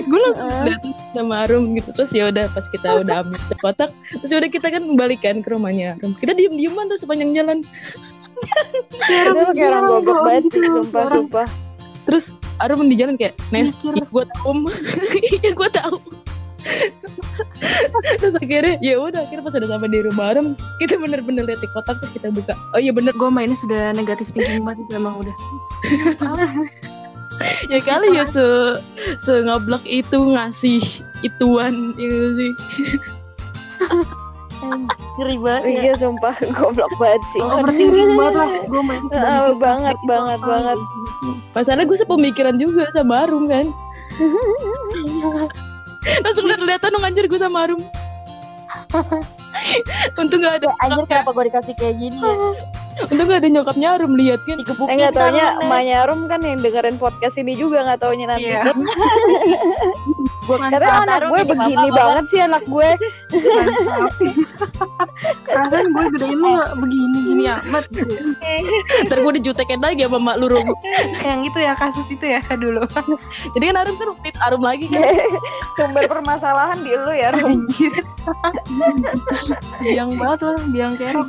gue 0.00 0.18
langsung 0.20 0.48
datang 0.64 0.92
sama 1.12 1.34
Arum 1.44 1.64
gitu 1.76 1.90
terus 1.92 2.10
ya 2.12 2.32
udah 2.32 2.44
pas 2.50 2.66
kita 2.72 2.88
udah 3.04 3.14
ambil 3.24 3.40
kotak 3.60 3.90
terus 4.20 4.32
udah 4.32 4.50
kita 4.50 4.68
kan 4.72 4.82
balikan 4.96 5.44
ke 5.44 5.48
rumahnya. 5.52 6.00
Arum 6.00 6.16
kita 6.16 6.32
diem 6.32 6.56
dieman 6.56 6.88
tuh 6.88 6.98
sepanjang 7.00 7.36
jalan 7.36 7.58
Kayak 9.06 9.72
orang 9.72 9.84
goblok 9.88 10.20
banget 10.24 10.42
sih, 10.52 10.66
sumpah, 10.66 11.04
sumpah. 11.08 11.46
terus 12.06 12.24
Arum 12.56 12.88
di 12.88 12.96
jalan 12.96 13.20
kayak 13.20 13.36
Nes 13.52 13.72
iya 13.92 14.04
gue 14.06 14.24
tahu 14.24 14.44
Om." 14.48 14.58
iya 15.40 15.50
gue 15.52 15.70
tahu 15.72 15.98
terus 18.18 18.34
akhirnya 18.42 18.74
ya 18.82 18.98
udah 18.98 19.22
akhirnya 19.22 19.44
pas 19.46 19.54
udah 19.54 19.70
sampai 19.70 19.88
di 19.90 20.00
rumah 20.02 20.34
Arum 20.34 20.58
kita 20.82 20.98
bener-bener 20.98 21.46
lihat 21.46 21.60
di 21.62 21.68
kotak 21.70 21.98
terus 22.02 22.12
kita 22.18 22.28
buka. 22.34 22.54
Oh 22.74 22.80
iya 22.82 22.90
bener. 22.90 23.14
Gue 23.14 23.30
mainnya 23.30 23.54
sudah 23.54 23.94
negatif 23.94 24.34
thinking 24.34 24.66
banget 24.66 24.82
itu 24.86 24.92
emang 24.98 25.22
udah. 25.22 25.36
Ya 27.68 27.84
kali 27.84 28.16
ya 28.16 28.24
se 28.32 28.46
se 29.28 29.32
ngoblok 29.44 29.84
itu 29.84 30.16
ngasih 30.16 30.80
ituan 31.20 31.92
gitu 32.00 32.32
sih 32.32 32.52
Ngeri 35.16 35.36
banget 35.38 35.62
ya. 35.64 35.80
Iya 35.82 35.94
sumpah 35.96 36.34
goblok 36.52 36.92
banget 36.96 37.22
sih. 37.30 37.42
overthinking 37.42 38.12
banget 38.14 38.34
lah 38.36 38.48
gue 38.62 38.82
main 38.82 39.02
Ah, 39.12 39.48
banget 39.52 39.96
banget 40.04 40.40
banget. 40.40 40.78
Masalahnya 41.50 41.84
gue 41.84 41.98
sepemikiran 41.98 42.56
juga 42.56 42.84
sama 42.92 43.24
Arum 43.24 43.44
kan. 43.46 43.66
Langsung 46.22 46.46
lihat-lihatan 46.46 46.88
dong 46.90 47.02
anjir 47.02 47.24
gue 47.24 47.40
sama 47.40 47.64
Arum. 47.64 47.80
Untung 50.20 50.40
gak 50.40 50.60
ada 50.60 50.68
Ya, 50.68 50.74
anjir 50.84 51.04
kenapa 51.08 51.30
gue 51.32 51.44
dikasih 51.48 51.74
kayak 51.74 51.96
gini 51.96 52.18
ya? 52.18 52.34
Untung 52.96 53.28
gak 53.28 53.44
ada 53.44 53.48
nyokapnya 53.52 53.88
Arum 54.00 54.12
lihat 54.16 54.40
kan. 54.48 54.56
Eh 54.64 54.94
nggak 54.96 55.12
taunya 55.12 55.60
kan, 55.60 55.64
emaknya 55.68 55.98
Rum 56.08 56.20
kan 56.24 56.40
yang 56.40 56.64
dengerin 56.64 56.96
podcast 56.96 57.36
ini 57.36 57.52
juga 57.52 57.84
nggak 57.84 58.00
taunya 58.00 58.24
nanti. 58.24 58.48
Iya. 58.48 58.72
Gua 60.46 60.56
Mantap, 60.62 60.80
anak 60.80 61.18
Arum 61.20 61.30
gue 61.34 61.42
begini 61.52 61.88
banget 61.90 62.24
sih 62.30 62.40
anak 62.40 62.62
gue. 62.70 62.88
perasaan 65.46 65.86
gue 65.90 66.04
gedein 66.16 66.38
lu 66.38 66.52
begini 66.80 67.18
gini 67.20 67.44
amat. 67.50 67.84
Ntar 69.10 69.18
gue 69.20 69.32
dijutekin 69.42 69.82
lagi 69.82 70.06
sama 70.06 70.18
mak 70.22 70.36
lu 70.40 70.48
yang 71.20 71.42
itu 71.42 71.58
ya 71.58 71.74
kasus 71.74 72.06
itu 72.08 72.22
ya 72.22 72.40
dulu 72.54 72.86
Jadi 73.58 73.64
kan 73.66 73.76
Arum 73.82 73.96
kan 73.98 74.08
update 74.14 74.38
Arum 74.40 74.62
lagi 74.64 74.86
kan. 74.88 75.02
Sumber 75.76 76.08
permasalahan 76.08 76.78
di 76.80 76.94
lu 76.94 77.12
ya 77.12 77.28
Rum. 77.34 77.66
anjir 77.66 77.94
biang 79.82 80.10
banget 80.18 80.40
lah 80.42 80.56
biang 80.70 80.94
kerok 80.98 81.28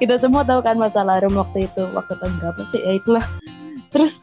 Kita 0.00 0.16
semua 0.16 0.42
tahu 0.42 0.64
kan 0.64 0.80
masalah 0.80 1.20
Arum 1.20 1.36
waktu 1.36 1.68
itu. 1.68 1.84
Waktu 1.92 2.16
tahun 2.16 2.34
berapa 2.40 2.60
sih? 2.72 2.80
Ya 2.80 2.92
itulah. 2.96 3.24
Terus 3.92 4.16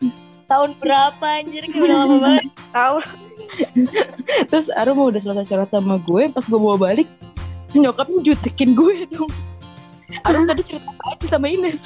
Tahun 0.47 0.71
berapa 0.79 1.25
anjir 1.27 1.67
kayak 1.67 1.83
udah 1.83 1.97
lama 2.07 2.15
banget. 2.23 2.43
Tahu. 2.75 2.97
terus 4.47 4.67
Arum 4.79 5.11
udah 5.11 5.19
selesai 5.19 5.47
curhat 5.51 5.69
sama 5.75 5.99
gue. 5.99 6.31
Pas 6.31 6.45
gue 6.47 6.59
mau 6.59 6.79
balik, 6.79 7.07
nyokapnya 7.75 8.19
jutekin 8.23 8.71
gue 8.71 9.11
dong. 9.11 9.27
Arum 10.23 10.47
tadi 10.47 10.63
cerita 10.63 10.87
apa 10.87 11.19
aja 11.19 11.25
sama 11.35 11.51
Ines. 11.51 11.75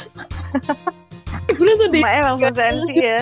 gue 1.57 1.65
langsung 1.65 1.89
deh. 1.89 2.05
Emaknya 2.05 2.21
langsung 2.21 2.53
sensi 2.53 2.95
ya. 3.01 3.19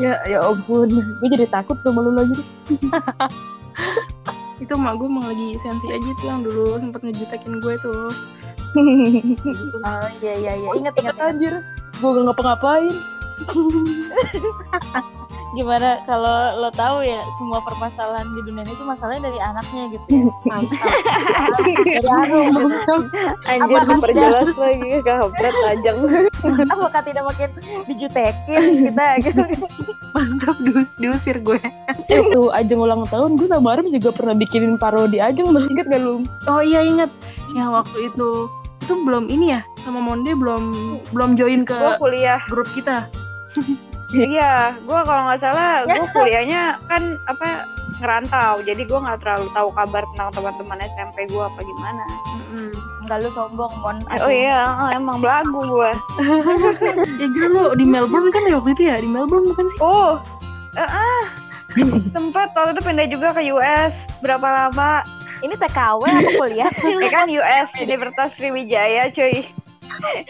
Ya, 0.00 0.12
ya 0.24 0.38
ampun. 0.40 0.88
Gue 0.88 1.28
jadi 1.36 1.44
takut 1.52 1.76
sama 1.84 2.00
lu 2.00 2.16
lagi. 2.16 2.40
itu 4.58 4.74
mak 4.74 4.98
gue 4.98 5.06
emang 5.06 5.22
lagi 5.22 5.54
sensi 5.62 5.86
aja 5.86 6.10
tuh 6.18 6.26
yang 6.26 6.42
dulu 6.42 6.82
sempet 6.82 7.06
ngejutekin 7.06 7.62
gue 7.62 7.78
tuh 7.78 8.10
Oh 9.88 10.08
iya 10.20 10.34
iya 10.36 10.52
iya 10.58 10.68
ingat 10.76 10.94
ingat. 11.00 11.16
Anjir. 11.18 11.54
Gue 11.98 12.10
gak 12.14 12.24
ngapa-ngapain. 12.30 12.94
Gimana 15.56 16.04
kalau 16.04 16.60
lo 16.60 16.68
tahu 16.76 17.00
ya 17.00 17.24
semua 17.40 17.64
permasalahan 17.64 18.28
di 18.36 18.44
dunia 18.44 18.68
ini 18.68 18.74
tuh 18.76 18.84
masalahnya 18.84 19.32
dari 19.32 19.40
anaknya 19.40 19.82
gitu 19.96 20.04
ya. 20.12 20.24
mantap 20.44 20.92
Dari 21.64 22.04
Arum. 22.04 22.52
Anjir 23.48 23.80
diperjelas 23.88 24.52
lagi 24.52 24.90
kampret 25.00 25.56
ajang. 25.72 25.96
Apakah 26.68 27.00
tidak 27.00 27.24
makin 27.32 27.48
dijutekin 27.88 28.62
kita 28.92 29.06
gitu. 29.24 29.42
mantap 30.12 30.56
diusir 31.00 31.36
gue 31.40 31.58
Itu 32.12 32.52
ajang 32.52 32.80
ulang 32.84 33.02
tahun 33.08 33.40
gue 33.40 33.48
sama 33.48 33.72
Arum 33.72 33.88
juga 33.88 34.12
pernah 34.12 34.36
bikinin 34.36 34.76
parodi 34.76 35.16
ajang 35.16 35.48
loh. 35.48 35.64
Ingat 35.64 35.86
gak 35.88 36.00
lu? 36.04 36.28
oh 36.44 36.60
iya 36.60 36.84
inget 36.84 37.08
yang 37.56 37.72
waktu 37.72 38.12
itu 38.12 38.30
itu 38.88 38.96
belum 39.04 39.28
ini 39.28 39.52
ya 39.52 39.60
sama 39.84 40.00
Monde 40.00 40.32
belum 40.32 40.64
belum 41.12 41.36
join 41.36 41.68
ke 41.68 41.76
Gue 41.76 42.00
kuliah. 42.00 42.40
grup 42.48 42.68
kita 42.72 43.04
Iya, 44.08 44.72
gue 44.88 45.00
kalau 45.04 45.28
nggak 45.28 45.40
salah 45.44 45.84
gue 45.84 46.00
kuliahnya 46.16 46.80
kan 46.88 47.20
apa 47.28 47.68
ngerantau, 48.00 48.64
jadi 48.64 48.80
gue 48.88 48.98
nggak 49.04 49.20
terlalu 49.20 49.52
tahu 49.52 49.68
kabar 49.76 50.00
tentang 50.16 50.32
teman-teman 50.32 50.80
SMP 50.96 51.28
gue 51.28 51.44
apa 51.44 51.60
gimana. 51.60 52.04
Enggak 53.04 53.20
lu 53.20 53.30
sombong 53.36 53.68
mon. 53.84 54.00
Oh 54.24 54.32
iya, 54.32 54.64
emang 54.96 55.20
belagu 55.20 55.60
gue. 55.60 55.92
ya 57.20 57.26
gila 57.28 57.48
lu 57.52 57.64
di 57.76 57.84
Melbourne 57.84 58.32
kan 58.32 58.48
ya 58.48 58.56
waktu 58.56 58.72
itu 58.80 58.82
ya 58.88 58.96
di 58.96 59.08
Melbourne 59.12 59.44
bukan 59.44 59.68
sih 59.68 59.78
Oh, 59.84 60.16
ah, 60.80 61.24
sempat 62.08 62.48
waktu 62.56 62.80
itu 62.80 62.82
pindah 62.88 63.06
juga 63.12 63.36
ke 63.36 63.44
US. 63.52 63.92
Berapa 64.24 64.46
lama? 64.46 65.04
Ini 65.38 65.54
TKW 65.54 66.02
apa 66.02 66.30
kuliah 66.34 66.70
sih? 66.74 66.98
Ya 66.98 67.10
kan 67.14 67.26
US 67.30 67.68
Universitas 67.78 68.30
Sriwijaya, 68.34 69.10
cuy. 69.14 69.46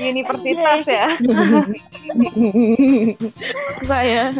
Universitas 0.00 0.84
ya. 0.84 1.06
Saya. 3.84 4.32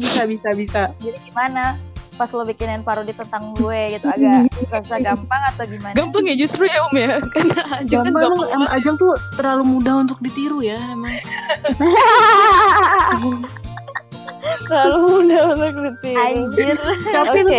bisa 0.00 0.24
bisa 0.24 0.48
bisa 0.56 0.82
Jadi 1.04 1.18
gimana? 1.28 1.76
Pas 2.16 2.28
lo 2.32 2.44
bikinin 2.44 2.84
parodi 2.84 3.16
tentang 3.16 3.56
gue 3.56 3.96
gitu 3.96 4.08
agak 4.08 4.48
susah-susah 4.60 5.00
gampang 5.00 5.40
atau 5.52 5.64
gimana? 5.64 5.96
Gampang 5.96 6.24
ya 6.28 6.34
justru 6.36 6.68
ya 6.68 6.84
Om 6.88 6.96
ya. 6.96 7.16
Karena 7.32 7.60
ajang 7.80 8.04
kan 8.04 8.12
Gampang 8.12 8.48
emang, 8.52 8.70
Ajeng 8.72 8.96
tuh 9.00 9.12
terlalu 9.36 9.64
mudah 9.64 9.94
untuk 10.04 10.20
ditiru 10.20 10.60
ya 10.60 10.76
emang 10.92 11.16
Terlalu 14.68 14.98
mudah 15.08 15.42
untuk 15.56 15.96
ditiru. 16.00 16.20
Anjir. 16.20 16.76
capek 17.08 17.42
tuh 17.44 17.56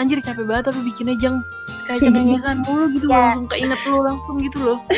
anjir 0.00 0.18
capek 0.24 0.44
banget 0.48 0.64
tapi 0.72 0.80
bikinnya 0.84 1.16
jang 1.20 1.44
kayak 1.90 2.00
cengengesan 2.00 2.56
mulu 2.62 2.84
gitu 2.88 3.04
loh, 3.04 3.12
Ya. 3.12 3.22
langsung 3.26 3.46
keinget 3.48 3.80
lu 3.84 3.98
langsung 4.00 4.36
gitu 4.38 4.58
loh 4.60 4.78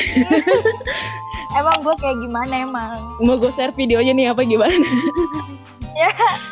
Emang 1.52 1.84
gue 1.84 1.94
kayak 2.00 2.16
gimana 2.16 2.54
emang? 2.64 2.96
Mau 3.18 3.36
gue 3.36 3.52
share 3.52 3.72
videonya 3.72 4.12
nih 4.12 4.26
apa 4.28 4.40
gimana? 4.40 4.72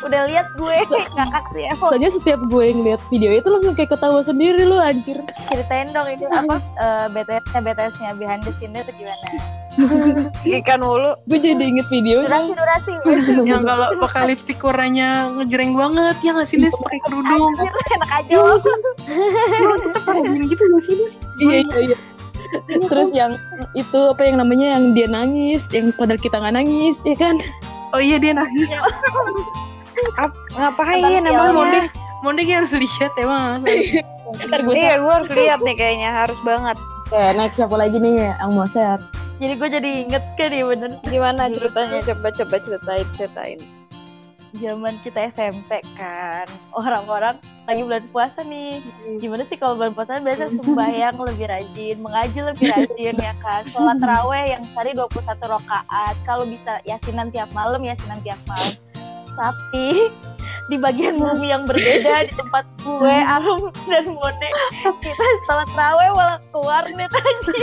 Udah 0.05 0.21
lihat 0.27 0.47
gue 0.57 0.75
ngakak 0.89 1.45
sih 1.53 1.63
emang. 1.69 1.79
Soalnya 1.81 2.09
setiap 2.13 2.41
gue 2.49 2.65
ngeliat 2.73 3.01
video 3.13 3.31
itu 3.33 3.47
langsung 3.49 3.73
kayak 3.77 3.91
ketawa 3.93 4.21
sendiri 4.25 4.61
lu 4.65 4.77
anjir. 4.77 5.17
Ceritain 5.49 5.89
dong 5.93 6.07
itu 6.09 6.25
apa 6.29 6.55
eh, 6.81 7.05
BTS-nya 7.13 7.59
BTS-nya 7.61 8.09
behind 8.17 8.41
the 8.45 8.51
scene 8.57 8.73
itu 8.73 8.91
gimana? 8.97 9.25
Ikan 10.61 10.79
mulu. 10.83 11.15
Gue 11.29 11.39
jadi 11.39 11.63
inget 11.63 11.87
videonya. 11.87 12.27
Durasi 12.27 12.51
durasi. 12.57 12.93
yang 13.49 13.63
kalau 13.63 13.87
pakai 14.03 14.33
lipstick 14.33 14.59
warnanya 14.61 15.31
ngejreng 15.39 15.73
banget 15.77 16.15
ya 16.25 16.31
nggak 16.35 16.47
sih 16.47 16.57
Nis 16.59 16.75
pakai 16.81 16.99
kerudung 17.07 17.53
enak 17.61 18.11
aja 18.11 18.33
lo. 18.35 18.55
kita 19.81 19.99
pernah 20.03 20.21
gini 20.27 20.45
gitu 20.49 20.63
nggak 20.65 20.83
sih 20.83 20.95
Nis 20.97 21.13
Iya 21.41 21.57
iya 21.65 21.79
iya. 21.93 21.97
Terus 22.91 23.09
yang 23.15 23.39
itu 23.79 23.99
apa 24.11 24.27
yang 24.27 24.43
namanya 24.43 24.75
yang 24.75 24.91
dia 24.91 25.07
nangis, 25.07 25.63
yang 25.71 25.95
padahal 25.95 26.19
kita 26.19 26.35
nggak 26.35 26.55
nangis, 26.59 26.95
ya 27.07 27.15
kan? 27.15 27.39
Oh 27.91 28.01
iya 28.01 28.17
dia 28.17 28.33
nangis 28.35 28.69
Ngapain 30.55 31.03
Nonton 31.03 31.27
emang 31.27 31.47
filmnya. 31.51 31.53
Monde? 31.55 31.79
Monde 32.21 32.41
kayak 32.45 32.57
harus 32.63 32.73
lihat 32.77 33.13
emang 33.17 33.61
Ntar 34.47 34.59
gue 34.63 34.73
Iya, 34.73 34.95
gue 35.03 35.11
harus 35.11 35.29
lihat 35.35 35.59
nih 35.59 35.75
kayaknya 35.75 36.09
harus 36.23 36.39
banget. 36.47 36.79
Oke, 37.11 37.19
next 37.35 37.59
siapa 37.59 37.75
lagi 37.75 37.99
nih 37.99 38.31
yang 38.31 38.55
mau 38.55 38.63
share? 38.71 39.03
Jadi 39.43 39.53
gue 39.59 39.69
jadi 39.73 39.89
inget 40.07 40.23
kan 40.39 40.53
ya 40.55 40.63
bener 40.63 40.91
Gimana 41.03 41.51
ceritanya? 41.51 41.99
Coba 42.07 42.27
coba 42.31 42.55
ceritain 42.63 43.07
ceritain. 43.19 43.59
Zaman 44.59 44.99
kita 44.99 45.31
SMP 45.31 45.79
kan. 45.95 46.43
Orang-orang 46.75 47.39
lagi 47.63 47.81
bulan 47.87 48.05
puasa 48.11 48.43
nih. 48.43 48.83
Gimana 49.21 49.47
sih 49.47 49.55
kalau 49.55 49.79
bulan 49.79 49.95
puasa? 49.95 50.19
Biasa 50.19 50.51
sembahyang 50.59 51.15
lebih 51.29 51.47
rajin 51.47 51.95
mengaji 52.03 52.39
lebih 52.43 52.67
rajin 52.71 53.15
ya 53.15 53.33
kan? 53.39 53.63
Sholat 53.71 53.97
terawih 54.01 54.45
yang 54.57 54.63
sehari 54.75 54.91
21 54.97 55.39
rakaat. 55.39 56.15
Kalau 56.27 56.43
bisa 56.43 56.83
yasinan 56.83 57.31
tiap 57.31 57.47
malam 57.55 57.79
yasinan 57.85 58.19
tiap 58.25 58.39
malam. 58.49 58.75
Tapi 59.31 60.11
di 60.63 60.75
bagian 60.75 61.15
bumi 61.15 61.47
yang 61.47 61.63
berbeda 61.63 62.23
di 62.23 62.33
tempat 62.33 62.63
gue 62.79 63.15
Arum 63.27 63.61
dan 63.85 64.05
Mone 64.07 64.49
kita 64.97 65.25
sholat 65.43 65.67
terawih 65.71 66.09
malah 66.11 66.37
ke 66.41 66.57
warnet 66.57 67.11
aja 67.11 67.53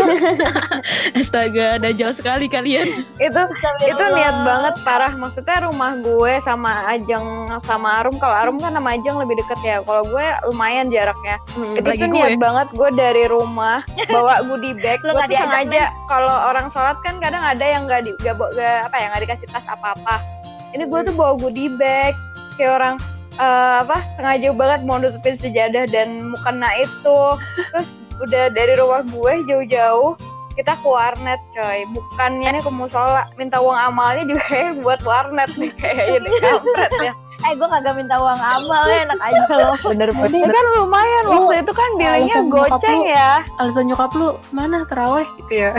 Astaga, 1.15 1.79
dajal 1.79 2.11
sekali 2.15 2.47
kalian. 2.47 3.05
Itu 3.17 3.41
itu 3.83 4.05
niat 4.09 4.37
banget 4.41 4.75
parah. 4.83 5.13
Maksudnya 5.13 5.67
rumah 5.67 5.97
gue 5.97 6.33
sama 6.43 6.87
Ajeng 6.89 7.27
sama 7.63 8.01
Arum. 8.01 8.17
Kalau 8.17 8.35
Arum 8.35 8.57
kan 8.57 8.73
sama 8.73 8.95
Ajeng 8.95 9.17
lebih 9.17 9.37
deket 9.37 9.59
ya. 9.63 9.77
Kalau 9.81 10.05
gue 10.05 10.27
lumayan 10.47 10.89
jaraknya. 10.89 11.37
itu 11.75 11.85
lagi 11.85 11.99
tuh 11.99 12.09
gue 12.09 12.15
niat 12.15 12.37
banget 12.39 12.69
gue 12.73 12.89
dari 12.93 13.25
rumah 13.27 13.83
bawa 14.07 14.41
goodie 14.43 14.77
bag. 14.77 15.01
Lu 15.07 15.13
gue 15.13 15.27
tuh 15.27 15.39
sengaja 15.39 15.83
kalau 16.07 16.35
orang 16.49 16.69
sholat 16.71 16.97
kan 17.01 17.19
kadang 17.19 17.43
ada 17.43 17.65
yang 17.65 17.85
nggak 17.85 18.03
di 18.05 18.13
nggak 18.17 18.35
bawa- 18.35 18.53
nggak- 18.53 18.83
apa 18.87 18.97
ya 18.97 19.07
nggak 19.09 19.23
dikasih 19.27 19.47
tas 19.51 19.67
apa 19.67 19.87
apa. 19.93 20.15
Ini 20.69 20.85
gue 20.85 21.01
tuh 21.03 21.15
bawa 21.15 21.33
goodie 21.35 21.73
bag 21.73 22.13
kayak 22.59 22.75
orang 22.83 22.95
eh, 23.39 23.75
apa 23.87 23.97
sengaja 24.19 24.49
banget 24.53 24.81
mau 24.85 24.99
nutupin 24.99 25.39
sejadah 25.39 25.87
dan 25.89 26.35
mukena 26.35 26.69
itu. 26.83 27.19
Terus 27.57 27.89
udah 28.19 28.45
dari 28.51 28.75
rumah 28.75 29.07
gue 29.07 29.33
jauh-jauh 29.47 30.19
kita 30.59 30.75
ke 30.75 30.89
warnet 30.91 31.39
coy. 31.55 31.87
Bukannya 31.95 32.59
ke 32.59 32.71
musola 32.75 33.31
minta 33.39 33.63
uang 33.63 33.79
amalnya 33.79 34.27
juga 34.27 34.45
buat 34.83 35.01
warnet 35.07 35.55
nih 35.55 35.71
kayaknya 35.79 36.27
deh 36.27 36.33
kampret 36.43 36.93
ya. 36.99 37.13
Eh 37.47 37.55
gue 37.55 37.69
kagak 37.71 37.95
minta 37.95 38.19
uang 38.19 38.41
amal 38.43 38.83
ya 38.91 39.07
enak 39.07 39.21
aja 39.23 39.43
loh. 39.55 39.79
Bener 39.95 40.11
ini 40.11 40.43
bener. 40.43 40.51
kan 40.51 40.65
lumayan 40.75 41.25
waktu 41.31 41.63
itu 41.63 41.73
kan 41.73 41.91
nyokap 41.95 42.45
goceng 42.51 43.01
lu. 43.07 43.15
ya. 43.15 43.31
Alasan 43.63 43.87
nyokap 43.87 44.11
lu 44.19 44.29
mana 44.51 44.83
teraweh? 44.91 45.27
Gitu 45.47 45.55
ya. 45.63 45.73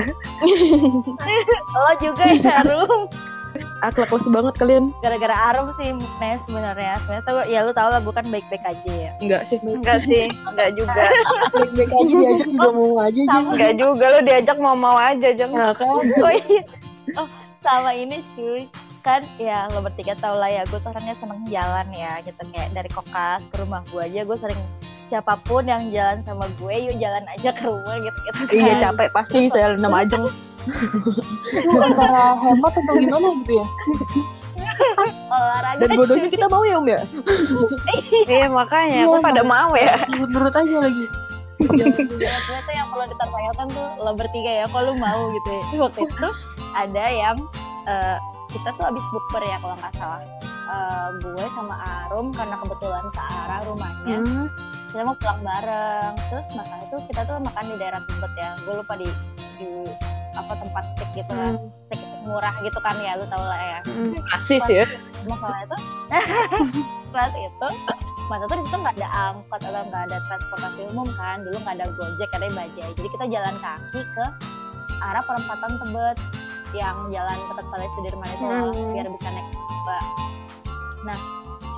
Lo 1.76 1.92
juga 2.00 2.26
ya 2.32 2.64
Rum 2.64 3.12
Akhlak 3.80 4.12
banget 4.12 4.54
kalian. 4.60 4.92
gara-gara 5.00 5.36
Arum 5.50 5.72
sih 5.80 5.96
Nes 6.20 6.44
sebenarnya 6.44 7.00
sebenarnya 7.02 7.24
tuh 7.24 7.38
ya 7.48 7.60
lu 7.64 7.72
tau 7.72 7.90
lah 7.90 8.04
gue 8.04 8.14
kan 8.14 8.28
baik-baik 8.28 8.64
aja 8.68 8.92
ya 8.92 9.12
Enggak 9.24 9.42
sih. 9.48 9.58
Enggak 9.64 10.00
sih, 10.04 10.28
enggak 10.46 10.70
juga. 10.76 11.04
Baik-baik 11.56 11.90
aja 11.90 12.14
diajak 12.14 12.48
juga 12.52 12.70
mau 12.76 12.94
aja 13.00 13.22
Enggak 13.40 13.74
juga 13.80 14.06
lu 14.12 14.20
diajak 14.28 14.58
mau-mau 14.60 14.98
aja, 15.00 15.28
Jeng. 15.34 15.52
Nah, 15.56 15.72
kan. 15.74 15.88
oh 16.26 16.34
iya 16.34 16.62
oh 17.18 17.28
sama 17.60 17.92
ini 17.96 18.22
cuy 18.36 18.70
kan 19.02 19.24
ya 19.40 19.66
lo 19.72 19.80
bertiga 19.80 20.14
tau 20.20 20.36
lah 20.36 20.52
ya 20.52 20.62
gue 20.68 20.80
tuh 20.80 20.92
orangnya 20.92 21.16
seneng 21.16 21.42
jalan 21.48 21.88
ya 21.96 22.20
gitu 22.22 22.42
kayak 22.52 22.70
dari 22.76 22.90
kokas 22.92 23.42
ke 23.48 23.56
rumah 23.64 23.82
gue 23.90 24.04
aja 24.04 24.22
gue 24.28 24.38
sering 24.38 24.62
siapa 25.10 25.34
pun 25.48 25.66
yang 25.66 25.90
jalan 25.90 26.22
sama 26.22 26.46
gue 26.62 26.76
yuk 26.86 26.96
jalan 27.02 27.26
aja 27.34 27.50
ke 27.50 27.64
rumah 27.66 27.96
gitu 27.98 28.20
gitu 28.30 28.62
Iya 28.62 28.74
capek 28.92 29.10
pasti 29.10 29.50
saya 29.50 29.74
nama 29.82 30.06
ajeng. 30.06 30.28
Itu 31.50 31.78
antara 31.78 32.36
hemat 32.38 32.74
atau 32.74 32.94
gimana 32.96 33.28
gitu 33.42 33.54
ya? 33.56 33.66
olahraga 35.30 35.82
Dan 35.82 35.90
bodohnya 35.96 36.30
kita 36.30 36.46
mau 36.48 36.64
ya 36.64 36.76
om 36.80 36.88
ya. 36.88 37.00
Iya, 38.26 38.48
makanya 38.48 38.96
Iya, 38.96 39.06
aku 39.06 39.18
pada 39.20 39.42
mau 39.42 39.72
ya. 39.76 39.94
Nurut-nurut 40.08 40.54
aja 40.54 40.76
lagi. 40.80 41.06
Ya, 41.60 42.40
ternyata 42.40 42.72
yang 42.72 42.88
perlu 42.88 43.06
ditanyakan 43.06 43.66
tuh 43.68 43.88
lo 44.00 44.12
bertiga 44.16 44.64
ya 44.64 44.66
kalau 44.72 44.92
lu 44.92 44.94
mau 44.96 45.28
gitu 45.30 45.50
ya 45.52 45.64
waktu 45.84 46.08
itu 46.08 46.28
ada 46.72 47.06
yang 47.12 47.36
eh, 47.84 48.16
kita 48.48 48.72
tuh 48.80 48.88
abis 48.88 49.04
bukber 49.12 49.44
ya 49.44 49.60
kalau 49.60 49.76
nggak 49.76 49.94
salah 49.96 50.24
Eh, 50.70 51.08
gue 51.18 51.46
sama 51.58 51.76
Arum 52.06 52.30
karena 52.30 52.54
kebetulan 52.62 53.02
searah 53.10 53.60
rumahnya 53.66 54.22
Hmm. 54.22 54.46
kita 54.88 55.02
mau 55.02 55.18
pulang 55.18 55.42
bareng 55.42 56.14
terus 56.30 56.46
masalah 56.54 56.86
itu 56.86 56.98
kita 57.10 57.22
tuh 57.26 57.36
makan 57.42 57.64
di 57.66 57.76
daerah 57.76 58.02
Tebet 58.06 58.34
ya 58.38 58.50
gue 58.56 58.74
lupa 58.78 58.94
di 58.94 59.10
di 59.58 59.70
apa 60.34 60.54
tempat 60.56 60.84
steak 60.94 61.10
gitu 61.16 61.32
lah. 61.34 61.54
Steak 61.88 62.02
murah 62.24 62.56
gitu 62.62 62.80
kan 62.80 62.96
ya 63.00 63.18
lu 63.18 63.26
tau 63.28 63.42
lah 63.42 63.60
ya. 63.60 63.80
Asis 64.36 64.64
ya. 64.70 64.86
masalah 65.26 65.60
itu. 65.64 65.78
Saat 67.14 67.34
itu 67.34 67.68
masa 68.30 68.44
itu 68.46 68.56
di 68.56 68.64
situ 68.70 68.78
nggak 68.78 68.96
ada 69.02 69.10
angkot 69.34 69.60
atau 69.60 69.82
nggak 69.90 70.04
ada 70.10 70.18
transportasi 70.30 70.80
umum 70.94 71.08
kan. 71.18 71.42
Dulu 71.42 71.58
nggak 71.60 71.76
ada 71.82 71.86
gojek 71.94 72.30
ada 72.34 72.48
bajai 72.50 72.92
jadi 72.94 73.08
kita 73.10 73.26
jalan 73.28 73.56
kaki 73.58 74.02
ke 74.04 74.26
arah 75.00 75.24
perempatan 75.24 75.72
tebet 75.80 76.18
yang 76.76 76.98
jalan 77.10 77.34
ke 77.34 77.54
Tetel 77.58 77.82
Sudirman 77.98 78.30
itu 78.30 78.46
loh, 78.46 78.70
Hmm. 78.70 78.94
biar 78.94 79.08
bisa 79.10 79.28
naik 79.32 79.48
Mbak. 79.50 80.04
nah 81.02 81.18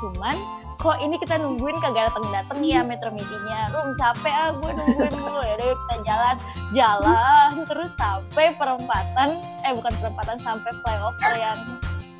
cuman 0.01 0.36
kok 0.82 0.98
ini 0.98 1.14
kita 1.22 1.38
nungguin 1.38 1.78
kagak 1.78 2.10
dateng 2.10 2.26
dateng 2.34 2.60
ya 2.66 2.82
metro 2.82 3.14
mininya 3.14 3.70
rum 3.70 3.94
capek 3.94 4.34
ah 4.34 4.50
gue 4.50 4.72
nungguin 4.74 5.14
mulu. 5.22 5.42
Ya 5.46 5.54
udah 5.62 5.68
kita 5.78 5.96
jalan 6.02 6.36
jalan 6.74 7.50
terus 7.70 7.92
sampai 7.94 8.46
perempatan 8.58 9.30
eh 9.62 9.72
bukan 9.78 9.94
perempatan 10.02 10.38
sampai 10.42 10.72
flyover 10.82 11.34
yang 11.38 11.60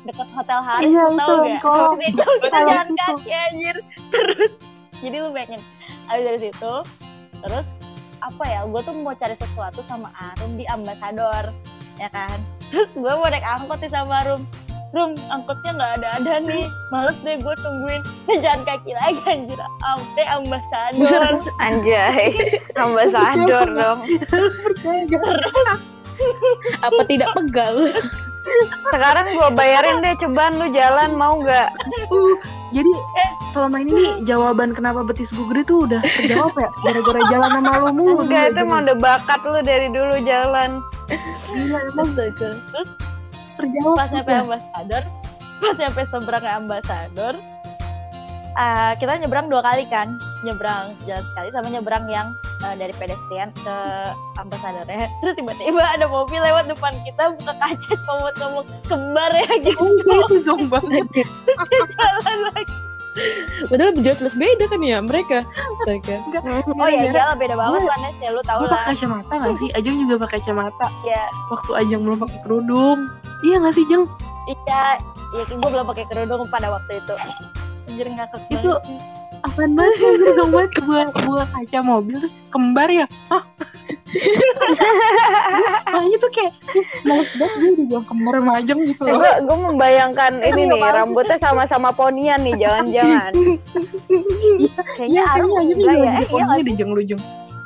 dekat 0.06 0.28
hotel 0.30 0.58
Haris 0.62 0.90
Iya, 0.90 1.04
tau 1.14 1.42
gak? 1.42 1.58
Habis 1.62 2.06
itu 2.14 2.26
kita 2.46 2.58
jalan 2.62 2.88
kaki 2.94 3.30
anjir. 3.34 3.76
Terus 4.14 4.52
jadi 5.02 5.16
lu 5.18 5.28
bayangin 5.34 5.62
abis 6.06 6.22
dari 6.22 6.38
situ 6.38 6.74
terus 7.42 7.66
apa 8.22 8.44
ya 8.46 8.62
gue 8.62 8.80
tuh 8.86 8.94
mau 8.94 9.14
cari 9.18 9.34
sesuatu 9.34 9.82
sama 9.82 10.06
Arum 10.14 10.54
di 10.54 10.62
Ambasador 10.70 11.50
ya 11.98 12.06
kan? 12.14 12.38
Terus 12.70 12.94
gue 12.94 13.10
mau 13.10 13.26
naik 13.26 13.42
angkot 13.42 13.82
nih 13.82 13.90
sama 13.90 14.22
Arum 14.22 14.46
Rum, 14.92 15.16
angkotnya 15.32 15.72
nggak 15.72 15.92
ada-ada 16.04 16.34
nih. 16.44 16.68
Males 16.92 17.16
deh 17.24 17.40
gue 17.40 17.54
tungguin 17.64 18.04
jalan 18.44 18.60
kaki 18.68 18.92
lagi 18.92 19.20
anjir. 19.24 19.56
Sampai 19.80 20.24
ambasador. 20.28 21.32
Anjay, 21.64 22.28
ambasador 22.76 23.66
dong. 23.80 23.98
Apa 26.84 27.00
tidak 27.08 27.32
pegal? 27.32 27.74
Sekarang 28.92 29.38
gua 29.38 29.48
bayarin 29.54 30.02
deh 30.02 30.18
cobaan 30.18 30.58
lu 30.60 30.66
jalan 30.74 31.14
mau 31.14 31.40
nggak? 31.40 31.72
Uh, 32.10 32.34
jadi 32.74 32.90
selama 33.54 33.86
ini 33.86 33.90
nih 33.94 34.12
jawaban 34.26 34.74
kenapa 34.74 35.06
betis 35.06 35.30
gue 35.30 35.46
gede 35.54 35.62
tuh 35.70 35.86
udah 35.86 36.02
terjawab 36.02 36.52
ya 36.58 36.68
gara-gara 36.82 37.20
jalan 37.30 37.48
sama 37.54 37.70
lu 37.80 37.90
mulu. 37.94 38.26
Enggak, 38.26 38.52
itu 38.52 38.60
emang 38.66 38.82
udah 38.84 38.98
bakat 38.98 39.40
lu 39.46 39.60
dari 39.62 39.88
dulu 39.88 40.14
jalan. 40.26 40.82
Iya 41.54 41.78
emang 41.94 42.12
Astaga. 42.12 42.50
Terjawab. 43.62 43.96
pas 43.96 44.08
nyampe 44.10 44.32
ambasador 44.34 45.02
pas 45.62 45.76
nyampe 45.78 46.00
seberangnya 46.10 46.52
ambasador 46.58 47.34
eh, 48.58 48.92
kita 48.98 49.12
nyebrang 49.22 49.46
dua 49.48 49.62
kali 49.62 49.84
kan 49.88 50.08
nyebrang 50.42 50.92
jalan 51.06 51.24
sekali 51.32 51.48
sama 51.54 51.68
nyebrang 51.70 52.04
yang 52.10 52.28
eh, 52.66 52.74
dari 52.76 52.92
pedestrian 52.98 53.48
ke 53.54 53.76
ambasadornya 54.36 55.06
terus 55.22 55.34
tiba-tiba 55.38 55.82
ada 55.82 56.06
mobil 56.10 56.40
lewat 56.42 56.66
depan 56.66 56.92
kita 57.06 57.32
buka 57.38 57.52
kaca 57.56 57.92
cuma 57.94 58.14
buat 58.26 58.34
ngomong 58.42 58.66
kembar 58.90 59.30
ya 59.32 59.48
gitu 59.64 59.84
itu 59.94 60.36
zong 60.42 60.66
banget. 60.66 61.06
jalan 61.96 62.38
lagi 62.50 62.74
Padahal 63.68 63.92
jelas 64.00 64.32
beda 64.32 64.64
kan 64.72 64.80
ya 64.80 64.98
mereka. 65.04 65.44
Oh 65.84 66.88
iya 66.88 67.12
jalan 67.12 67.36
beda 67.36 67.54
banget 67.60 67.82
lah 67.84 67.98
Nes 68.00 68.16
ya 68.24 68.30
lu 68.32 68.40
tau 68.40 68.64
lah 68.64 68.72
pakai 68.72 68.96
kacamata 68.96 69.32
gak 69.36 69.56
sih? 69.60 69.68
Ajeng 69.76 69.96
juga 70.00 70.14
pakai 70.24 70.40
kacamata. 70.40 70.86
ya 71.04 71.22
Waktu 71.52 71.70
Ajeng 71.76 72.00
belum 72.08 72.18
pakai 72.24 72.38
kerudung. 72.40 72.98
Iya 73.42 73.56
gak 73.58 73.74
sih 73.74 73.84
Jeng? 73.86 74.06
iya 74.42 74.98
ya 75.32 75.42
gue 75.46 75.58
belum 75.62 75.86
pakai 75.86 76.04
kerudung 76.10 76.50
pada 76.50 76.68
waktu 76.70 76.98
itu 76.98 77.14
anjir 77.86 78.06
ngakak 78.10 78.40
Itu- 78.50 78.78
banget 78.82 79.20
Apaan 79.42 79.74
banget 79.74 79.98
lu 80.22 80.38
zong 80.38 80.50
banget 80.54 80.70
buah 80.86 81.06
buah 81.26 81.46
kaca 81.50 81.78
mobil 81.82 82.14
terus 82.22 82.30
kembar 82.54 82.86
ya? 82.86 83.10
Hah? 83.26 83.42
Makanya 85.90 86.16
tuh 86.22 86.30
kayak 86.30 86.52
males 87.02 87.26
banget 87.34 87.58
gue 87.58 87.70
dibilang 87.82 88.06
kembar 88.06 88.34
sama 88.38 88.52
Ajeng 88.62 88.80
gitu 88.86 89.02
loh. 89.02 89.18
Gue 89.18 89.32
gue 89.42 89.56
membayangkan 89.66 90.32
ini 90.46 90.62
nih 90.70 90.82
rambutnya 90.94 91.42
sama-sama 91.42 91.90
ponian 91.90 92.38
nih 92.46 92.54
jangan-jangan. 92.54 93.32
kayaknya 94.96 95.22
Iya, 95.26 95.34
Arum 95.34 95.50
kayaknya 95.50 95.66
Ajeng 95.66 95.66
enggak 95.66 95.66
juga 95.74 95.90
ya 95.90 96.12
eh, 96.14 96.26
iya 96.30 96.62
di 96.62 96.72
Jeng 96.78 96.90
lu 96.94 97.02
Jeng. 97.02 97.22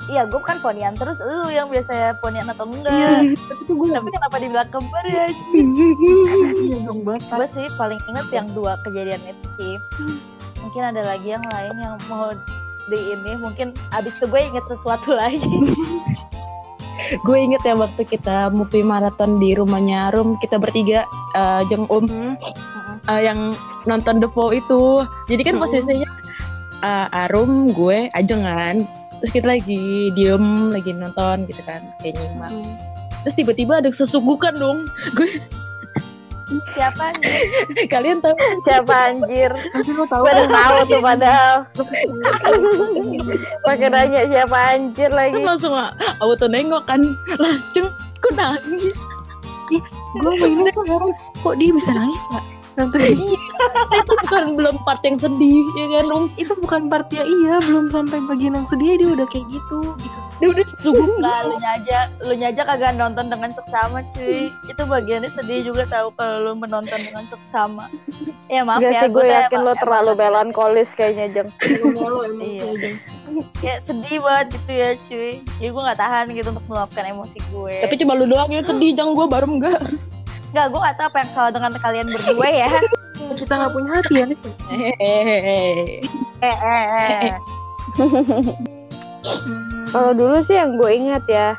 Iya, 0.06 0.22
gue 0.30 0.38
kan 0.38 0.62
ponian 0.62 0.94
terus 0.94 1.18
lu 1.18 1.50
yang 1.50 1.66
biasanya 1.66 2.14
ponian 2.22 2.46
atau 2.46 2.70
enggak. 2.70 2.94
Iya, 2.94 3.34
tapi 3.50 3.62
tuh 3.66 3.74
gue 3.74 3.88
Tapi 3.90 4.10
kenapa 4.14 4.36
dibilang 4.38 4.70
kembar 4.70 5.04
ya? 5.06 5.26
Gue 6.86 7.46
sih 7.50 7.66
paling 7.74 7.98
inget 8.06 8.28
yang 8.30 8.46
dua 8.54 8.78
kejadian 8.86 9.18
itu 9.26 9.46
sih. 9.58 9.74
Mungkin 10.62 10.82
ada 10.94 11.02
lagi 11.02 11.34
yang 11.34 11.42
lain 11.50 11.74
yang 11.82 11.94
mau 12.06 12.30
di 12.86 12.98
ini 13.18 13.34
mungkin 13.42 13.74
abis 13.98 14.14
itu 14.14 14.30
gue 14.30 14.40
inget 14.46 14.62
sesuatu 14.70 15.10
lagi 15.10 15.42
Gue 17.26 17.38
inget 17.44 17.60
ya 17.66 17.76
waktu 17.76 18.08
kita 18.08 18.48
movie 18.48 18.80
maraton 18.80 19.36
di 19.36 19.52
rumahnya 19.52 20.16
Rum 20.16 20.40
kita 20.40 20.56
bertiga 20.56 21.04
eh, 21.36 21.62
jeng 21.68 21.84
Om 21.92 22.08
eh, 23.10 23.20
yang 23.20 23.52
nonton 23.84 24.16
The 24.16 24.28
Fall 24.32 24.56
itu. 24.56 25.04
Jadi 25.28 25.42
kan 25.44 25.60
Mm-mm. 25.60 25.64
posisinya 25.68 26.10
eh, 26.80 27.20
Arum, 27.28 27.68
gue, 27.76 28.08
Ajengan. 28.16 28.88
Terus 29.20 29.32
kita 29.32 29.46
lagi 29.48 29.82
diem, 30.12 30.44
lagi 30.70 30.90
nonton 30.92 31.46
gitu 31.46 31.62
kan, 31.64 31.80
kayak 32.00 32.16
nyimak. 32.16 32.52
Terus 33.24 33.34
tiba-tiba 33.34 33.80
ada 33.80 33.90
sesugukan 33.90 34.54
dong. 34.54 34.78
siapa 36.70 37.10
nih 37.18 37.42
Kalian 37.92 38.22
tahu 38.22 38.38
kan 38.38 38.54
Siapa 38.62 38.94
anjir? 39.10 39.50
Tapi 39.50 39.90
lu 39.90 40.06
tahu 40.06 40.22
Gue 40.22 40.30
udah 40.30 40.46
kan? 40.46 40.54
tahu 40.54 40.76
tuh 40.86 41.00
padahal. 41.02 41.56
Pakai 43.66 43.88
nanya 43.90 44.22
siapa 44.30 44.78
anjir 44.78 45.10
lagi. 45.10 45.42
langsung 45.42 45.74
auto 46.22 46.46
nengok 46.46 46.86
kan. 46.86 47.02
Jeng, 47.74 47.90
kok 48.22 48.32
nangis? 48.38 48.94
gue 50.16 50.32
mainnya 50.40 50.70
tuh 50.72 50.84
heran 50.86 51.12
kok 51.42 51.54
dia 51.58 51.70
bisa 51.74 51.90
nangis 51.92 52.16
gak 52.32 52.44
nonton 52.76 53.00
ini 53.02 53.32
itu 54.00 54.12
bukan 54.24 54.44
belum 54.56 54.76
part 54.84 55.00
yang 55.02 55.16
sedih 55.16 55.64
ya 55.76 55.86
kan 55.98 56.06
Om 56.12 56.24
itu 56.36 56.52
bukan 56.60 56.82
part 56.92 57.08
ya 57.12 57.24
iya 57.24 57.56
belum 57.64 57.88
sampai 57.90 58.18
bagian 58.28 58.56
yang 58.56 58.68
sedih 58.68 59.00
dia 59.00 59.08
udah 59.16 59.26
kayak 59.28 59.46
gitu 59.48 59.78
gitu 60.00 60.18
dia 60.36 60.52
udah 60.52 60.64
sungguh 60.84 61.16
Enggak, 61.16 61.40
lu 61.48 61.56
nyaja, 61.56 61.98
lu 62.28 62.34
nyaja 62.36 62.62
kagak 62.68 62.92
nonton 63.00 63.32
dengan 63.32 63.50
seksama 63.56 64.04
cuy. 64.12 64.52
Itu 64.68 64.82
bagiannya 64.84 65.30
sedih 65.32 65.72
juga 65.72 65.88
tahu 65.88 66.12
kalau 66.12 66.36
lu 66.44 66.52
menonton 66.60 67.00
dengan 67.00 67.24
seksama. 67.32 67.88
Ya 68.52 68.60
maaf 68.60 68.84
Gak 68.84 68.92
ya, 68.92 69.00
sih 69.00 69.10
gue 69.16 69.26
yakin 69.26 69.60
lo 69.64 69.72
terlalu 69.80 70.12
melankolis 70.12 70.92
kayaknya 70.92 71.32
Jeng. 71.32 71.48
Iya. 72.36 72.68
Jeng. 72.76 72.96
kayak 73.58 73.80
sedih 73.88 74.18
banget 74.20 74.46
gitu 74.60 74.70
ya 74.76 74.90
cuy. 75.08 75.32
Jadi 75.40 75.70
gue 75.72 75.82
gak 75.88 76.00
tahan 76.04 76.24
gitu 76.36 76.48
untuk 76.52 76.66
meluapkan 76.68 77.04
emosi 77.08 77.38
gue. 77.48 77.76
tapi 77.88 77.94
cuma 77.96 78.12
lu 78.12 78.28
doang 78.28 78.50
yang 78.52 78.64
sedih 78.64 78.92
jangan 78.92 79.12
gue 79.16 79.26
baru 79.26 79.46
enggak 79.48 79.80
Enggak, 80.52 80.66
gue 80.70 80.80
gak 80.80 80.96
tahu 80.98 81.06
apa 81.10 81.18
yang 81.22 81.30
salah 81.34 81.50
dengan 81.52 81.72
kalian 81.78 82.06
berdua 82.10 82.48
ya. 82.50 82.70
kita 83.16 83.52
nggak 83.56 83.72
punya 83.72 83.90
hati 83.96 84.14
ya 84.14 84.24
nih 84.28 84.38
eh, 84.70 84.94
eh, 85.00 86.56
eh. 86.60 87.32
Kalau 89.90 90.12
dulu 90.12 90.36
sih 90.44 90.54
yang 90.54 90.76
gue 90.76 90.90
ingat 90.92 91.24
ya, 91.26 91.56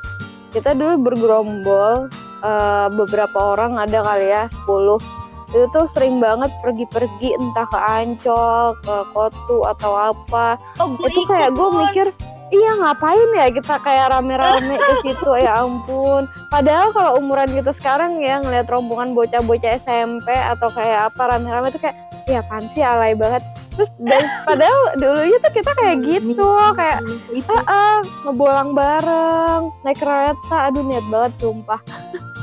kita 0.54 0.78
dulu 0.78 1.10
bergerombol 1.10 2.08
eh, 2.46 2.88
beberapa 2.94 3.58
orang 3.58 3.82
ada 3.82 4.06
kali 4.06 4.30
ya 4.30 4.46
10 4.70 5.02
itu 5.48 5.64
tuh 5.72 5.88
sering 5.96 6.20
banget 6.20 6.52
pergi-pergi 6.60 7.32
entah 7.40 7.64
ke 7.72 7.80
Ancol, 7.80 8.76
ke 8.84 8.96
Kotu 9.16 9.64
atau 9.64 10.12
apa. 10.12 10.60
Oh, 10.76 10.92
itu 11.00 11.24
kayak 11.24 11.56
gue 11.56 11.68
mikir 11.72 12.08
iya 12.54 12.72
ngapain 12.80 13.30
ya 13.36 13.48
kita 13.52 13.76
kayak 13.84 14.12
rame-rame 14.16 14.76
ke 14.80 14.94
situ? 15.04 15.32
Ya 15.40 15.64
ampun. 15.64 16.28
Padahal 16.48 16.96
kalau 16.96 17.12
umuran 17.20 17.50
kita 17.52 17.72
sekarang 17.76 18.24
ya 18.24 18.40
ngeliat 18.40 18.68
rombongan 18.72 19.12
bocah-bocah 19.12 19.80
SMP 19.84 20.32
atau 20.32 20.72
kayak 20.72 21.12
apa 21.14 21.22
rame-rame 21.36 21.72
tuh 21.74 21.82
kayak 21.84 21.98
ya 22.28 22.40
apaan 22.44 22.66
sih? 22.72 22.84
Alay 22.84 23.14
banget. 23.14 23.44
Terus 23.76 23.92
dan 24.00 24.24
padahal 24.48 24.80
dulunya 24.98 25.38
tuh 25.44 25.54
kita 25.54 25.72
kayak 25.76 25.96
gitu 26.08 26.48
kayak 26.74 27.00
itu 27.36 27.52
ah 27.52 27.68
ah, 27.68 27.98
ngebolang 28.24 28.72
bareng 28.72 29.64
naik 29.84 30.00
kereta. 30.00 30.58
Aduh 30.72 30.84
niat 30.88 31.06
banget 31.12 31.34
sumpah. 31.44 31.80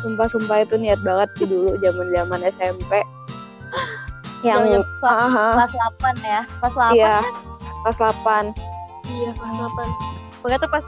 Sumpah 0.04 0.26
sumpah 0.28 0.56
itu 0.60 0.76
niat 0.76 1.00
banget 1.00 1.28
sih 1.40 1.46
dulu 1.48 1.80
zaman 1.80 2.12
zaman 2.12 2.40
SMP 2.52 2.92
yang 4.44 4.68
kelas, 4.68 4.84
ah, 5.08 5.24
ah, 5.24 5.52
kelas 5.56 5.72
8 5.72 6.20
ya. 6.20 6.40
Kelas 6.60 6.74
8 6.76 6.92
iya 6.92 7.16
kan. 7.24 7.32
kelas 7.88 7.98
8 8.52 8.73
iya 9.08 9.30
kelas 9.36 9.54
delapan. 9.56 9.88
Pokoknya 10.40 10.58
tuh 10.60 10.70
pas 10.72 10.84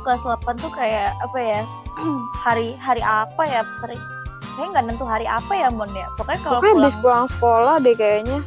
kelas 0.00 0.20
8 0.24 0.62
tuh 0.62 0.72
kayak 0.72 1.10
apa 1.20 1.38
ya? 1.38 1.60
hari 2.44 2.74
hari 2.80 3.02
apa 3.04 3.42
ya? 3.46 3.60
Sering 3.82 4.00
kayaknya 4.56 4.68
nggak 4.76 4.84
nentu 4.90 5.04
hari 5.06 5.26
apa 5.28 5.52
ya 5.54 5.68
Mon 5.70 5.90
ya. 5.92 6.06
Pokoknya 6.18 6.40
kalau 6.42 6.60
pulang 6.60 6.90
habis 6.90 6.96
pulang 7.02 7.26
sekolah 7.36 7.74
deh 7.82 7.94
kayaknya. 7.94 8.38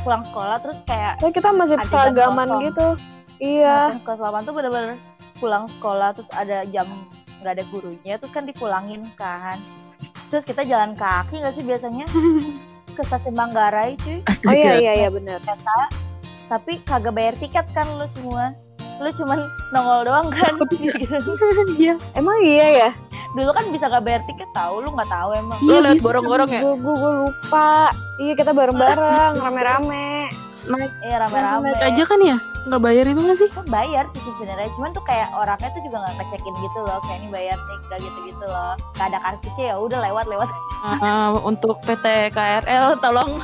pulang 0.00 0.24
sekolah 0.24 0.56
terus 0.64 0.80
kayak 0.88 1.20
Kayak 1.20 1.34
kita 1.36 1.48
masih 1.52 1.76
seragaman 1.84 2.48
gitu. 2.64 2.88
Iya. 3.36 3.92
Nah, 3.92 4.00
kelas 4.00 4.20
8 4.20 4.48
tuh 4.48 4.54
bener-bener 4.56 4.96
pulang 5.36 5.64
sekolah 5.68 6.16
terus 6.16 6.32
ada 6.32 6.64
jam 6.68 6.88
nggak 7.40 7.52
ada 7.56 7.64
gurunya 7.68 8.14
terus 8.16 8.32
kan 8.32 8.48
dipulangin 8.48 9.04
kan. 9.20 9.60
Terus 10.32 10.48
kita 10.48 10.64
jalan 10.64 10.96
kaki 10.96 11.44
nggak 11.44 11.52
sih 11.52 11.64
biasanya? 11.64 12.08
Ke 12.96 13.02
stasiun 13.04 13.36
Manggarai 13.36 13.96
cuy. 14.00 14.24
Oh 14.48 14.52
iya 14.56 14.80
iya 14.80 14.92
iya 15.04 15.08
benar 15.12 15.36
kereta 15.44 15.99
tapi 16.50 16.82
kagak 16.82 17.14
bayar 17.14 17.34
tiket 17.38 17.64
kan 17.70 17.86
lu 17.94 18.04
semua. 18.04 18.50
Lu 18.98 19.08
cuman 19.08 19.38
nongol 19.70 20.04
doang 20.04 20.28
kan. 20.28 20.58
Gitu. 20.66 20.98
iya. 21.80 21.94
Emang 22.12 22.42
iya 22.42 22.66
ya? 22.84 22.90
Dulu 23.30 23.54
kan 23.54 23.62
bisa 23.70 23.86
gak 23.86 24.02
bayar 24.02 24.26
tiket 24.26 24.50
tahu 24.50 24.82
lu 24.82 24.90
nggak 24.90 25.06
tahu 25.06 25.30
emang. 25.32 25.58
Lu 25.62 25.70
Iya, 25.70 25.78
liat 25.80 25.94
bisa. 25.94 26.04
gorong-gorong 26.04 26.50
ya? 26.50 26.60
gue 26.66 26.74
gue 26.74 27.12
lupa. 27.22 27.94
Iya 28.18 28.32
kita 28.34 28.50
bareng 28.50 28.74
bareng 28.74 29.32
rame 29.46 29.62
rame 29.62 30.04
naik 30.60 30.92
eh 31.00 31.16
rame-rame 31.16 31.72
naik 31.72 31.80
aja 31.82 32.02
kan 32.04 32.20
ya 32.20 32.36
nggak 32.62 32.80
bayar 32.80 33.04
itu 33.04 33.16
nggak 33.16 33.38
sih? 33.38 33.48
Bayar 33.66 34.04
sih 34.06 34.20
sebenarnya 34.22 34.68
cuman 34.74 34.90
tuh 34.90 35.00
kayak 35.02 35.28
orangnya 35.32 35.70
tuh 35.70 35.82
juga 35.82 35.96
nggak 35.98 36.14
ngecekin 36.14 36.54
gitu 36.56 36.78
loh 36.80 36.98
kayak 37.00 37.18
ini 37.18 37.28
bayar 37.30 37.56
nih 37.58 37.78
gak 37.86 37.98
gitu-gitu 38.00 38.44
loh. 38.44 38.72
Gak 38.94 39.06
ada 39.08 39.18
karcisnya 39.20 39.64
ya 39.66 39.76
udah 39.76 39.98
lewat 40.00 40.24
lewat 40.26 40.48
Ah, 41.00 41.32
untuk 41.40 41.80
PT 41.82 42.04
KRL 42.30 42.98
tolong. 42.98 43.40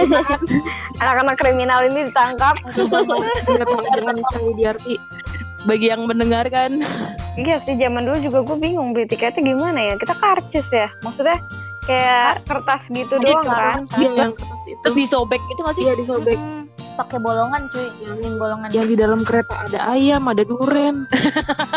Anak-anak 1.00 1.36
kriminal 1.36 1.84
ini 1.84 2.06
ditangkap. 2.06 2.56
Nggak 2.66 2.90
tahu 3.66 3.80
dengan 3.90 4.16
tahu 4.26 4.48
di 4.52 4.64
arti 4.64 4.94
bagi 5.62 5.90
yang 5.90 6.06
mendengarkan. 6.06 6.78
iya 7.34 7.58
sih 7.60 7.74
zaman 7.74 8.06
dulu 8.06 8.16
juga 8.22 8.38
gue 8.42 8.56
bingung 8.56 8.92
beli 8.92 9.04
tiketnya 9.04 9.42
gimana 9.44 9.80
ya. 9.82 9.94
Kita 9.96 10.14
karcis 10.14 10.68
ya 10.68 10.88
maksudnya 11.00 11.42
kayak 11.82 12.42
kertas 12.44 12.86
gitu 12.88 13.14
doang 13.16 13.44
kan. 13.44 13.82
iya 13.96 14.10
yang 14.20 14.32
Terus 14.82 14.94
disobek 14.96 15.38
gitu 15.46 15.60
gak 15.62 15.74
sih? 15.74 15.84
iya 15.84 15.94
disobek 15.94 16.34
Hmm, 16.36 16.65
pakai 16.96 17.18
bolongan 17.18 17.68
cuy. 17.68 17.86
Yang 18.00 18.36
bolongan. 18.36 18.68
Yang 18.70 18.86
di 18.86 18.96
dalam 18.96 19.20
kereta 19.22 19.54
ada 19.62 19.78
ayam 19.88 20.22
ada 20.24 20.42
duren 20.42 21.04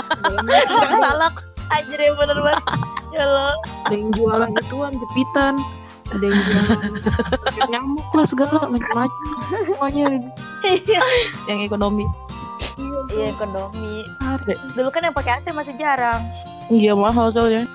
salak. 0.99 1.35
anjir 1.69 1.99
ya 1.99 2.11
bener 2.13 2.39
banget. 2.39 2.63
Ya 3.09 3.23
lo 3.23 3.47
ada 3.85 3.93
yang 3.93 4.09
jualan 4.11 4.49
ituan 4.57 4.91
jepitan. 4.97 5.53
Ada 6.09 6.25
yang 6.25 6.39
jualan 6.41 6.81
nyamuk 7.69 8.09
lah 8.11 8.25
segala. 8.25 8.61
Macam-macam. 8.65 9.29
Semuanya 9.67 10.05
di- 10.09 10.97
Yang 11.45 11.59
ekonomi. 11.67 12.05
iya 13.09 13.29
ekonomi. 13.29 14.07
Dulu 14.73 14.89
kan 14.89 15.01
yang 15.03 15.13
pakai 15.13 15.37
AC 15.37 15.45
masih 15.51 15.75
jarang. 15.75 16.19
Iya 16.67 16.93
mahal 16.93 17.29
soalnya. 17.29 17.69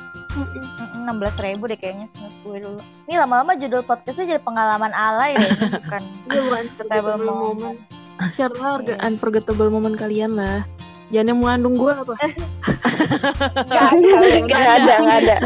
Enam 1.05 1.17
belas 1.17 1.37
ribu 1.37 1.65
deh 1.65 1.77
kayaknya 1.77 2.09
seingat 2.09 2.35
gue 2.39 2.57
dulu 2.61 2.81
ini 3.05 3.15
lama-lama 3.15 3.53
judul 3.55 3.81
podcastnya 3.81 4.25
jadi 4.27 4.41
pengalaman 4.41 4.91
alay 4.91 5.33
deh 5.35 5.51
bukan 5.79 6.03
Iya, 6.25 6.41
bukan 6.41 6.61
Unforgettable 6.65 7.19
moment. 7.21 7.77
share 8.31 8.55
lah 8.55 8.71
orga- 8.75 9.01
unforgettable 9.01 9.69
moment 9.69 9.95
kalian 9.95 10.33
lah 10.33 10.65
jangan 11.07 11.29
yang 11.29 11.39
mengandung 11.39 11.75
gue 11.75 11.93
apa 11.93 12.15
Gak 13.65 13.87
ada, 13.91 14.39
gak 14.41 14.65
ada, 14.79 14.95
gak 14.97 15.17
ada. 15.21 15.37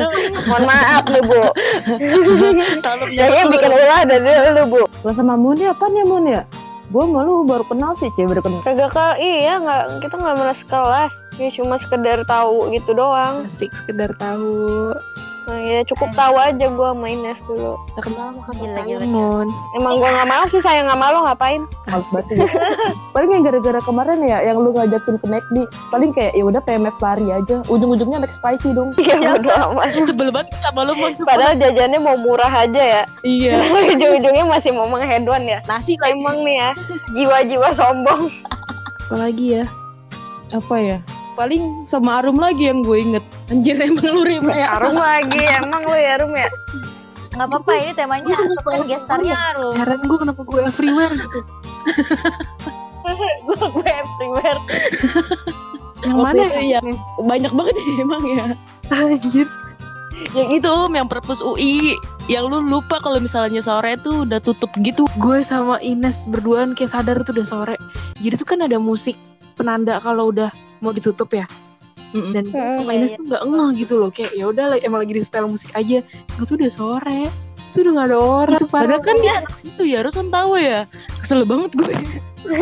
Mohon 0.45 0.65
maaf 0.65 1.05
nih 1.07 1.23
bu. 1.23 1.41
Kayaknya 3.11 3.45
bikin 3.49 3.71
ulah 3.73 4.01
dari 4.05 4.23
lu 4.53 4.65
bu. 4.69 4.83
Lah 5.03 5.13
sama 5.13 5.35
Mun 5.35 5.57
ya, 5.57 5.73
apaan 5.73 5.93
ya 5.93 6.05
Mun 6.05 6.25
ya? 6.25 6.43
Gue 6.89 7.05
malu 7.05 7.45
baru 7.45 7.65
kenal 7.65 7.97
sih, 7.97 8.09
Cie, 8.15 8.25
baru 8.25 8.41
kenal. 8.41 8.61
Kagak 8.63 8.93
ke, 8.93 9.07
iya 9.19 9.59
nggak, 9.59 9.83
kita 10.01 10.15
nggak 10.15 10.37
pernah 10.37 10.57
sekelas. 10.57 11.13
Ya 11.37 11.49
cuma 11.53 11.75
sekedar 11.79 12.19
tahu 12.25 12.57
gitu 12.71 12.91
doang. 12.93 13.45
asik 13.45 13.71
sekedar 13.73 14.11
tahu 14.15 14.91
Nah, 15.49 15.65
ya 15.65 15.81
cukup 15.89 16.13
tahu 16.13 16.37
aja 16.37 16.69
gue 16.69 16.89
sama 16.93 17.09
Ines 17.09 17.41
dulu. 17.49 17.81
tak 17.97 18.05
kenal 18.05 18.37
maka 18.37 18.53
Gila, 18.53 18.69
tak 18.69 18.85
gila, 18.85 19.01
tahu 19.01 19.09
non 19.09 19.47
Emang 19.73 19.95
gue 19.97 20.11
nggak 20.13 20.29
mau 20.29 20.45
sih, 20.47 20.61
saya 20.61 20.85
nggak 20.85 21.01
malu 21.01 21.19
ngapain? 21.25 21.63
Males 21.89 22.09
banget 22.13 22.27
ya. 22.37 22.47
Paling 23.17 23.31
yang 23.33 23.43
gara-gara 23.43 23.81
kemarin 23.81 24.19
ya, 24.21 24.39
yang 24.45 24.61
lu 24.61 24.77
ngajakin 24.77 25.17
ke 25.17 25.25
McD, 25.25 25.57
paling 25.89 26.11
kayak 26.13 26.37
ya 26.37 26.45
udah 26.45 26.61
PMF 26.61 26.97
lari 27.01 27.27
aja. 27.33 27.65
Ujung-ujungnya 27.65 28.21
McSpicy 28.21 28.77
dong. 28.77 28.93
Iya 29.01 29.17
bodo 29.17 29.49
amat. 29.73 29.89
Sebel 29.97 30.29
banget 30.29 30.53
sama 30.61 30.85
lu 30.85 30.93
Mon. 30.93 31.17
Padahal 31.25 31.57
jajannya 31.57 31.97
mau 31.97 32.21
murah 32.21 32.53
aja 32.53 32.83
ya. 32.85 33.03
Iya. 33.25 33.57
Ujung-ujungnya 33.97 34.45
masih 34.45 34.77
mau 34.77 34.85
menghedon 34.85 35.49
ya. 35.49 35.65
Nasi 35.65 35.97
lagi. 35.97 36.13
Emang 36.13 36.45
nih 36.45 36.61
ya, 36.61 36.71
jiwa-jiwa 37.17 37.69
sombong. 37.73 38.29
apalagi 39.09 39.57
ya 39.57 39.65
Apa 40.53 40.77
ya? 40.77 40.99
Paling 41.39 41.87
sama 41.87 42.19
Arum 42.19 42.35
lagi 42.35 42.67
yang 42.67 42.83
gue 42.83 42.99
inget. 42.99 43.25
Anjir 43.47 43.79
emang 43.87 44.03
lu 44.03 44.23
Rim 44.27 44.51
ya. 44.51 44.75
Arum 44.75 44.99
lagi, 44.99 45.39
emang 45.39 45.83
lu 45.87 45.95
ya 45.95 46.11
Arum 46.19 46.35
ya? 46.35 46.51
nggak 47.39 47.55
apa-apa 47.55 47.71
ini 47.79 47.93
temanya 47.95 48.35
kan 48.67 48.83
gestarnya 48.83 49.37
Arum 49.55 49.75
heran 49.79 50.01
gue 50.03 50.19
kenapa 50.19 50.43
gue 50.43 50.61
everywhere 50.67 51.15
gitu 51.15 51.41
gue 53.47 53.57
gue 53.79 53.87
everywhere 53.87 54.61
yang 56.03 56.19
mana 56.19 56.43
itu 56.51 56.63
yang 56.67 56.87
banyak 57.23 57.53
banget 57.55 57.75
ya 57.79 57.95
emang 58.07 58.23
ya. 58.27 58.45
anjir 58.91 59.49
Yang 60.35 60.51
itu 60.59 60.67
Om, 60.67 60.99
yang 60.99 61.07
perpus 61.07 61.39
UI. 61.39 61.95
Yang 62.27 62.51
lu 62.51 62.59
lupa 62.67 62.99
kalau 62.99 63.23
misalnya 63.23 63.63
sore 63.63 63.95
tuh 64.03 64.27
udah 64.27 64.43
tutup 64.43 64.67
gitu. 64.83 65.07
gue 65.23 65.47
sama 65.47 65.79
Ines 65.79 66.27
berduaan 66.27 66.75
kayak 66.75 66.91
sadar 66.91 67.23
tuh 67.23 67.39
udah 67.39 67.47
sore 67.47 67.77
jadi 68.19 68.35
tuh 68.35 68.51
kan 68.51 68.59
ada 68.67 68.83
musik 68.83 69.15
penanda 69.55 70.03
kalau 70.03 70.35
udah 70.35 70.51
mau 70.81 70.93
ditutup 70.93 71.29
ya 71.31 71.45
Mm-mm. 72.09 72.33
dan 72.33 72.45
Hmm, 72.49 72.89
iya, 72.89 73.05
iya. 73.05 73.17
tuh 73.17 73.25
nggak 73.27 73.43
ngeh 73.45 73.69
gitu 73.85 73.95
loh 74.01 74.09
kayak 74.09 74.33
ya 74.33 74.49
udah 74.49 74.65
lah, 74.73 74.79
emang 74.81 75.05
lagi 75.05 75.13
di 75.13 75.23
style 75.23 75.45
musik 75.45 75.77
aja 75.77 76.01
gue 76.05 76.45
tuh 76.45 76.57
udah 76.57 76.71
sore 76.73 77.29
itu 77.69 77.85
udah 77.85 77.93
gak 78.01 78.07
ada 78.09 78.17
orang 78.19 78.65
Padahal 78.65 79.01
kan 79.05 79.17
dia 79.21 79.45
anak 79.45 79.53
itu 79.61 79.83
ya, 79.85 79.97
harus 80.01 80.17
kan 80.17 80.33
tahu 80.33 80.57
ya. 80.57 80.89
Kesel 81.21 81.45
banget 81.45 81.71
gue. 81.77 81.93
Terus 82.49 82.57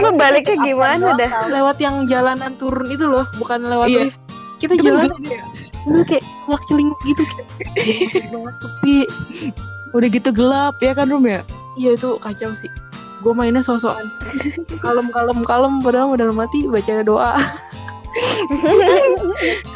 lu 0.00 0.08
Arum 0.08 0.16
baliknya 0.16 0.56
gimana 0.56 1.06
dah? 1.14 1.30
lewat 1.52 1.76
yang 1.78 2.08
jalanan 2.08 2.56
turun 2.56 2.88
itu 2.88 3.04
loh 3.04 3.28
bukan 3.36 3.68
lewat 3.68 3.92
Iya. 3.92 4.00
lift 4.08 4.18
kita 4.56 4.72
jalan 4.80 5.12
itu 5.84 6.00
kayak 6.08 6.24
nggak 6.48 6.62
celinguk 6.64 7.00
gitu 7.04 7.22
kayak 7.76 8.24
banget 8.32 8.54
sepi 8.56 8.96
Udah 9.92 10.08
gitu 10.08 10.28
gelap 10.32 10.74
ya 10.80 10.96
kan 10.96 11.12
Rum 11.12 11.28
ya? 11.28 11.44
iya 11.76 11.92
itu 11.92 12.16
kacau 12.16 12.56
sih 12.56 12.72
gue 13.20 13.32
mainnya 13.32 13.60
sosokan 13.60 14.08
kalem 14.80 15.08
kalem 15.10 15.38
kalem 15.44 15.74
padahal 15.80 16.12
udah 16.12 16.28
mati 16.32 16.68
baca 16.68 17.04
doa 17.04 17.36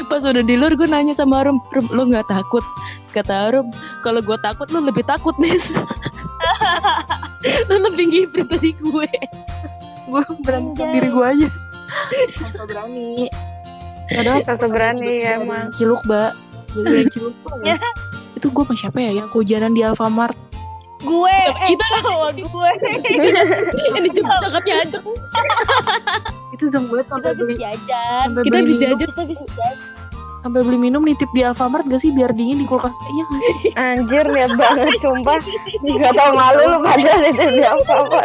Pas 0.08 0.24
udah 0.24 0.40
di 0.40 0.56
luar 0.56 0.72
gue 0.72 0.88
nanya 0.88 1.12
sama 1.12 1.44
Arum, 1.44 1.60
Rum 1.76 1.86
lu 1.92 2.08
nggak 2.08 2.24
takut? 2.24 2.64
Kata 3.12 3.52
Arum, 3.52 3.68
kalau 4.00 4.24
gue 4.24 4.38
takut 4.40 4.64
lu 4.72 4.80
lebih 4.80 5.04
takut 5.04 5.36
nih. 5.36 5.60
lu 7.68 7.84
lebih 7.84 8.04
ngibrit 8.08 8.48
dari 8.48 8.72
gue. 8.80 9.08
gue 10.10 10.22
berani 10.42 10.74
Anjay. 10.74 10.90
diri 10.90 11.08
gue 11.12 11.26
aja 11.26 11.48
sampai 12.34 12.66
berani 12.66 13.10
padahal 14.10 14.40
Satu 14.42 14.66
berani 14.66 15.22
ya 15.22 15.38
emang. 15.38 15.70
ciluk 15.74 16.02
mbak 16.02 16.34
gue 16.74 17.06
ciluk 17.10 17.34
Mbak. 17.46 17.78
itu 18.40 18.46
gue 18.50 18.64
sama 18.66 18.74
siapa 18.74 18.98
ya 18.98 19.22
yang 19.22 19.28
kehujanan 19.30 19.70
di 19.70 19.86
Alfamart 19.86 20.34
gue 21.00 21.32
eh 21.32 21.72
Kita 21.72 21.84
sama 22.00 22.28
gue. 22.32 22.70
Ini 23.98 24.08
cuma 24.12 24.32
cakapnya 24.38 24.74
aja. 24.84 24.98
itu 26.54 26.64
zong 26.68 26.86
banget 26.90 27.06
sampai 27.08 27.32
beli. 27.32 27.54
jajan. 27.56 28.26
Sampai 28.30 28.42
Kita 28.44 28.56
beli 28.58 28.74
minum. 28.74 28.98
jajan. 28.98 29.08
kita 29.08 29.22
bisa 29.24 29.44
jajan. 29.56 29.76
Sampai 30.40 30.60
beli 30.64 30.78
minum 30.80 31.02
nitip 31.04 31.28
di 31.32 31.44
Alfamart 31.44 31.84
gak 31.84 32.00
sih? 32.00 32.08
Biar 32.10 32.32
dingin 32.32 32.60
di 32.60 32.66
kulkas. 32.66 32.92
Iya 32.92 33.24
gak 33.24 33.40
sih? 33.40 33.56
Anjir 33.80 34.24
niat 34.28 34.52
banget 34.56 34.88
sumpah. 35.00 35.36
Gak 35.84 36.12
tau 36.16 36.30
malu 36.32 36.62
lu 36.64 36.78
padahal 36.80 37.22
itu 37.28 37.44
di 37.48 37.64
apa-apa. 37.64 38.18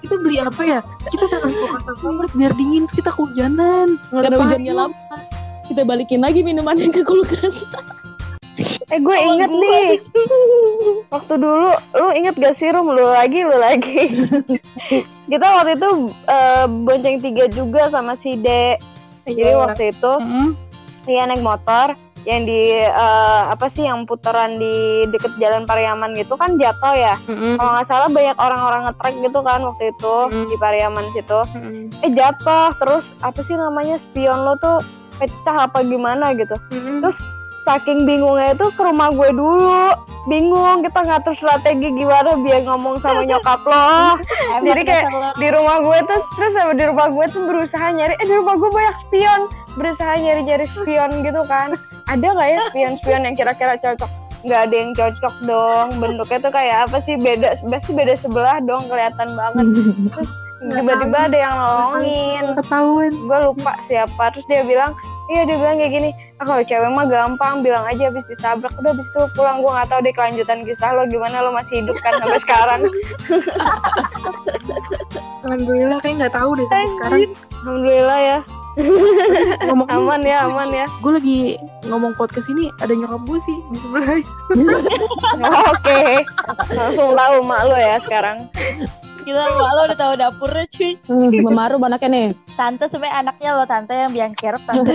kita 0.00 0.14
beli 0.16 0.36
apa 0.40 0.62
ya? 0.64 0.80
Kita 1.08 1.24
di 1.28 1.54
kulkas 1.54 1.82
Alfamart 1.86 2.32
biar 2.32 2.52
dingin 2.56 2.88
terus 2.88 2.96
kita 2.96 3.10
kehujanan. 3.12 3.96
Nggak 4.08 4.20
ada 4.20 4.28
Karena 4.28 4.36
hujannya 4.44 4.72
lama. 4.74 4.96
Kita 5.64 5.84
balikin 5.84 6.20
lagi 6.24 6.40
minumannya 6.40 6.88
ke 6.88 7.04
kulkas. 7.04 7.52
Eh 8.88 8.98
gue 8.98 9.16
inget 9.16 9.50
nih. 9.50 9.88
Waktu 11.12 11.34
dulu, 11.36 11.70
lu 11.94 12.08
inget 12.10 12.34
gak 12.34 12.56
sih 12.56 12.72
Rum? 12.72 12.88
Lu 12.88 13.04
lagi, 13.04 13.44
lu 13.44 13.52
lagi. 13.52 14.16
Kita 15.30 15.46
waktu 15.46 15.76
itu 15.76 15.88
eh, 16.24 16.64
bonceng 16.64 17.20
tiga 17.20 17.44
juga 17.48 17.92
sama 17.92 18.16
si 18.18 18.34
De. 18.34 18.80
Jadi 19.28 19.52
waktu 19.52 19.92
itu 19.92 20.12
Mm-mm. 20.16 20.56
dia 21.04 21.28
naik 21.28 21.44
motor 21.44 21.92
yang 22.24 22.44
di 22.44 22.80
eh, 22.80 23.42
apa 23.44 23.68
sih 23.68 23.84
yang 23.84 24.08
putaran 24.08 24.56
di 24.56 24.74
deket 25.08 25.36
jalan 25.36 25.68
Pariaman 25.68 26.16
gitu 26.16 26.32
kan 26.32 26.56
jatuh 26.56 26.96
ya. 26.96 27.12
Mm-mm. 27.28 27.60
Kalau 27.60 27.70
nggak 27.76 27.88
salah 27.88 28.08
banyak 28.08 28.36
orang-orang 28.40 28.82
ngetrek 28.88 29.16
gitu 29.20 29.38
kan 29.44 29.60
waktu 29.68 29.84
itu 29.92 30.14
Mm. 30.32 30.46
di 30.48 30.56
Pariaman 30.56 31.06
situ. 31.12 31.40
Mm-mm. 31.52 31.84
Eh 32.00 32.10
jatuh 32.16 32.72
terus 32.80 33.04
apa 33.20 33.40
sih 33.44 33.52
namanya 33.52 34.00
spion 34.00 34.48
lo 34.48 34.56
tuh 34.56 34.80
pecah 35.20 35.68
apa 35.68 35.84
gimana 35.84 36.32
gitu. 36.32 36.56
Mm-mm. 36.72 37.04
Terus 37.04 37.18
saking 37.68 38.08
bingungnya 38.08 38.56
itu 38.56 38.66
ke 38.72 38.80
rumah 38.80 39.12
gue 39.12 39.28
dulu. 39.36 39.92
Bingung 40.28 40.80
kita 40.84 41.04
ngatur 41.04 41.36
strategi 41.36 41.88
gimana 41.92 42.36
biar 42.40 42.64
ngomong 42.64 43.00
sama 43.04 43.28
nyokap 43.28 43.60
lo. 43.68 44.16
Jadi 44.64 44.82
kayak 44.88 45.08
di 45.36 45.48
rumah 45.52 45.84
gue 45.84 45.98
tuh 46.08 46.20
terus 46.36 46.52
sama 46.56 46.72
di 46.72 46.84
rumah 46.88 47.08
gue 47.12 47.26
tuh 47.28 47.44
berusaha 47.44 47.86
nyari 47.92 48.16
eh 48.16 48.26
di 48.28 48.34
rumah 48.36 48.56
gue 48.56 48.70
banyak 48.72 48.96
spion. 49.04 49.40
Berusaha 49.76 50.12
nyari 50.16 50.40
nyari 50.48 50.66
spion 50.72 51.10
gitu 51.20 51.40
kan. 51.44 51.76
Ada 52.08 52.24
nggak 52.24 52.48
ya 52.48 52.60
spion 52.72 52.92
spion 53.04 53.22
yang 53.28 53.36
kira-kira 53.36 53.76
cocok? 53.76 54.08
Nggak 54.48 54.60
ada 54.64 54.74
yang 54.76 54.92
cocok 54.96 55.34
dong. 55.44 55.88
Bentuknya 56.00 56.38
tuh 56.40 56.52
kayak 56.52 56.76
apa 56.88 56.96
sih? 57.04 57.14
Beda 57.20 57.48
pasti 57.68 57.90
beda 57.92 58.14
sebelah 58.16 58.58
dong 58.64 58.84
kelihatan 58.88 59.28
banget. 59.36 59.66
Terus 60.12 60.28
tiba-tiba 60.72 61.18
ada 61.28 61.38
yang 61.38 61.54
nolongin. 61.56 62.44
Ketahuan. 62.56 63.12
gue 63.12 63.38
lupa 63.48 63.72
siapa. 63.88 64.24
Terus 64.36 64.46
dia 64.48 64.60
bilang 64.64 64.92
iya 65.28 65.44
dia 65.44 65.56
bilang 65.60 65.76
kayak 65.76 65.92
gini 65.92 66.10
ah 66.38 66.44
kalau 66.46 66.62
cewek 66.62 66.90
mah 66.94 67.06
gampang 67.10 67.66
bilang 67.66 67.84
aja 67.84 68.08
habis 68.08 68.24
ditabrak. 68.30 68.70
Udah 68.78 68.94
habis 68.94 69.06
itu 69.10 69.22
pulang 69.34 69.58
gue 69.58 69.70
nggak 69.74 69.90
tahu 69.90 70.00
deh 70.06 70.14
kelanjutan 70.14 70.62
kisah 70.62 70.94
lo 70.94 71.02
gimana 71.10 71.42
lo 71.42 71.50
masih 71.50 71.82
hidup 71.82 71.98
kan 71.98 72.14
sampai 72.22 72.40
sekarang. 72.46 72.80
Alhamdulillah 75.42 75.98
kayak 75.98 76.14
nggak 76.22 76.34
tahu 76.34 76.50
deh 76.54 76.66
sampai 76.70 76.90
sekarang. 76.94 77.20
alhamdulillah 77.66 78.20
ya. 78.22 78.38
Ngomong 79.66 79.88
aman 79.90 80.20
ya 80.22 80.36
aman 80.46 80.70
ya. 80.70 80.86
Gue 81.02 81.12
lagi 81.18 81.38
ngomong 81.90 82.14
podcast 82.14 82.46
ini 82.54 82.70
ada 82.78 82.94
nyokap 82.94 83.22
gue 83.26 83.40
sih 83.42 83.58
di 83.74 83.78
sebelah. 83.82 84.14
oke. 85.74 86.00
Langsung 86.70 87.18
tahu 87.18 87.36
mak 87.42 87.66
lo 87.66 87.74
ya 87.74 87.98
sekarang 88.06 88.46
Gila, 89.28 89.44
mak 89.44 89.72
lo 89.76 89.80
udah 89.92 89.98
tahu 90.00 90.12
dapurnya 90.16 90.64
cuy. 90.72 90.92
Hmm, 91.04 91.28
memaru 91.44 91.76
anaknya 91.84 92.08
nih. 92.08 92.28
Tante 92.56 92.88
sebenarnya 92.88 93.16
anaknya 93.20 93.50
lo, 93.52 93.64
tante 93.68 93.92
yang 93.92 94.12
biang 94.16 94.32
kerok 94.32 94.64
tante. 94.64 94.92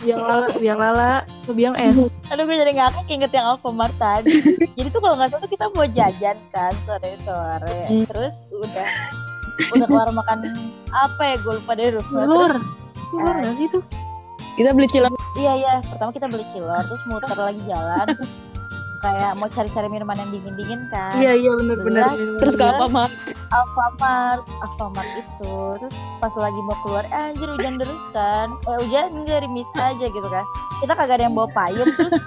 Biang 0.00 0.22
lala, 0.22 0.48
biang 0.56 0.80
lala, 0.80 1.12
biang 1.52 1.76
es. 1.76 2.08
Aduh 2.32 2.48
gue 2.48 2.56
jadi 2.56 2.72
ngakak 2.72 3.04
inget 3.12 3.32
yang 3.36 3.52
Alfamart 3.52 3.92
tadi. 4.00 4.40
Jadi 4.80 4.88
tuh 4.88 5.00
kalau 5.04 5.20
nggak 5.20 5.28
salah 5.28 5.42
tuh 5.44 5.50
kita 5.52 5.68
mau 5.76 5.84
jajan 5.92 6.36
kan 6.56 6.72
sore-sore. 6.88 7.80
Hmm. 7.84 8.04
Terus 8.08 8.48
udah 8.56 8.88
udah 9.76 9.86
keluar 9.88 10.08
makan 10.16 10.56
apa 10.88 11.20
ya 11.20 11.36
gue 11.36 11.52
lupa 11.58 11.72
deh 11.76 11.96
lupa. 12.00 12.12
Telur. 12.12 12.52
Terus, 12.56 12.64
Telur 13.12 13.34
nggak 13.44 13.54
sih 13.60 13.66
itu? 13.68 13.78
Kita 14.56 14.72
beli 14.72 14.88
cilok. 14.88 15.12
iya 15.36 15.52
iya 15.52 15.74
pertama 15.84 16.16
kita 16.16 16.32
beli 16.32 16.44
cilor 16.48 16.80
terus 16.88 17.02
muter 17.04 17.28
lagi 17.36 17.60
jalan 17.68 18.06
terus 18.16 18.48
kayak 19.06 19.32
mau 19.38 19.46
cari-cari 19.46 19.86
minuman 19.86 20.18
yang 20.18 20.30
dingin-dingin 20.34 20.80
kan. 20.90 21.14
Iya 21.14 21.32
iya 21.38 21.50
benar-benar. 21.54 22.10
Terus 22.42 22.54
ke 22.58 22.64
apa 22.66 22.84
mah? 22.90 23.08
Alfamart, 23.54 24.42
Alfamart 24.66 25.10
itu. 25.14 25.54
Terus 25.78 25.94
pas 26.18 26.34
lagi 26.34 26.60
mau 26.66 26.76
keluar 26.82 27.06
eh, 27.06 27.30
anjir 27.30 27.46
hujan 27.46 27.78
terus 27.78 28.02
kan. 28.10 28.50
Eh 28.66 28.76
hujan 28.82 29.22
dari 29.22 29.46
miss 29.46 29.70
aja 29.78 30.06
gitu 30.10 30.28
kan. 30.28 30.42
Kita 30.82 30.92
kagak 30.98 31.22
ada 31.22 31.30
yang 31.30 31.38
bawa 31.38 31.46
payung. 31.54 31.86
Terus 31.94 32.18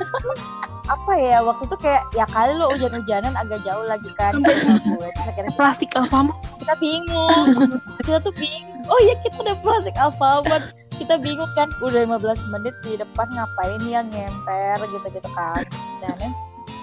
apa 0.89 1.13
ya 1.21 1.37
waktu 1.45 1.69
itu 1.69 1.77
kayak 1.85 2.03
ya 2.17 2.25
kali 2.33 2.57
lo 2.57 2.73
hujan-hujanan 2.73 3.35
agak 3.35 3.59
jauh 3.67 3.85
lagi 3.85 4.09
kan. 4.15 4.39
Akhirnya 5.27 5.51
plastik 5.59 5.91
Alfamart. 5.99 6.39
kita 6.63 6.73
bingung. 6.79 7.47
Kita 8.07 8.23
tuh 8.23 8.33
bingung. 8.39 8.87
Oh 8.87 8.99
ya 9.03 9.19
kita 9.27 9.35
udah 9.43 9.57
plastik 9.59 9.95
Alfamart. 9.99 10.71
Kita 10.95 11.15
bingung 11.19 11.51
kan 11.55 11.67
udah 11.83 12.07
15 12.07 12.51
menit 12.55 12.75
di 12.83 12.95
depan 12.99 13.27
ngapain 13.35 13.83
ya 13.87 13.99
ngemper 14.03 14.79
gitu-gitu 14.87 15.29
kan. 15.35 15.63
Dan 15.99 16.31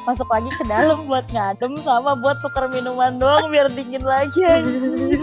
masuk 0.06 0.30
lagi 0.30 0.50
ke 0.54 0.64
dalam 0.70 1.02
buat 1.10 1.26
ngadem 1.34 1.74
sama 1.82 2.14
buat 2.14 2.38
tuker 2.38 2.70
minuman 2.70 3.18
doang 3.18 3.50
biar 3.50 3.66
dingin 3.74 4.06
lagi 4.06 4.38
anjir. 4.46 5.18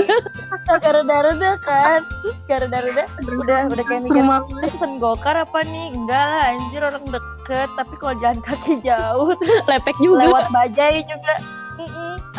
Gara-gara 0.82 1.52
kan 1.60 2.00
gara-gara 2.48 3.04
udah 3.28 3.68
udah 3.68 3.84
kayak 3.84 4.08
mikir 4.08 4.24
Rumah 4.24 4.48
"Ini 4.48 4.68
pesen 4.72 4.96
gokar 4.96 5.36
apa 5.36 5.60
nih? 5.68 5.92
Enggak 5.92 6.24
lah 6.24 6.42
anjir 6.56 6.80
orang 6.80 7.04
deket 7.12 7.68
tapi 7.76 7.94
kalau 8.00 8.14
jalan 8.24 8.40
kaki 8.40 8.80
jauh. 8.80 9.36
Lepek 9.70 9.96
juga. 10.00 10.24
lewat 10.24 10.48
bajai 10.48 11.04
juga. 11.04 11.34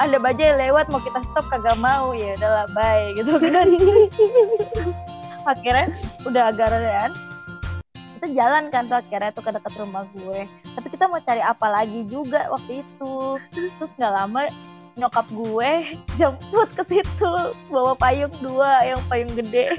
Ada 0.01 0.17
bajai 0.17 0.49
lewat 0.65 0.89
mau 0.89 1.01
kita 1.01 1.21
stop 1.29 1.45
kagak 1.53 1.77
mau. 1.77 2.17
Ya 2.17 2.33
udahlah 2.41 2.65
bye 2.73 3.13
gitu 3.13 3.37
kan. 3.37 3.69
Akhirnya 5.51 5.93
udah 6.25 6.43
agak 6.49 6.73
redan 6.73 7.13
kita 8.23 8.39
jalan 8.39 8.71
kan 8.71 8.87
tuh 8.87 9.03
akhirnya 9.03 9.35
tuh 9.35 9.43
ke 9.43 9.51
dekat 9.51 9.73
rumah 9.83 10.07
gue 10.15 10.47
tapi 10.79 10.87
kita 10.95 11.11
mau 11.11 11.19
cari 11.19 11.43
apa 11.43 11.67
lagi 11.67 12.07
juga 12.07 12.47
waktu 12.47 12.79
itu 12.79 13.35
terus 13.51 13.99
nggak 13.99 14.15
lama 14.15 14.47
nyokap 14.95 15.27
gue 15.27 15.71
jemput 16.23 16.71
ke 16.71 16.83
situ 16.87 17.33
bawa 17.67 17.91
payung 17.99 18.31
dua 18.39 18.87
yang 18.87 19.01
payung 19.11 19.27
gede 19.35 19.75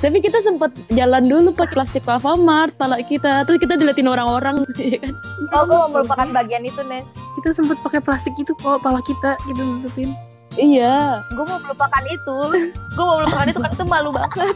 Tapi 0.00 0.16
kita 0.24 0.40
sempat 0.40 0.72
jalan 0.96 1.28
dulu 1.28 1.52
pakai 1.52 1.76
plastik 1.76 2.08
Alfamart, 2.08 2.72
pala 2.80 3.04
kita. 3.04 3.44
Terus 3.44 3.60
kita 3.60 3.76
diliatin 3.76 4.08
orang-orang, 4.08 4.64
ya 4.80 4.96
kan? 4.96 5.12
oh 5.52 5.62
gue 5.68 5.76
mau 5.76 5.92
melupakan 5.92 6.24
bagian 6.32 6.64
itu 6.64 6.80
Nes 6.88 7.04
kita 7.36 7.52
sempat 7.52 7.76
pakai 7.84 8.00
plastik 8.00 8.32
itu 8.40 8.56
kok 8.64 8.80
pala 8.80 9.04
kita 9.04 9.36
gitu 9.44 9.60
tutupin. 9.60 10.16
Iya, 10.58 11.22
gue 11.30 11.44
mau 11.46 11.62
melupakan 11.62 12.02
itu 12.10 12.38
gue 12.96 13.04
mau 13.06 13.22
melupakan 13.22 13.46
itu 13.46 13.60
kan 13.62 13.70
itu 13.70 13.84
malu 13.86 14.10
banget 14.10 14.54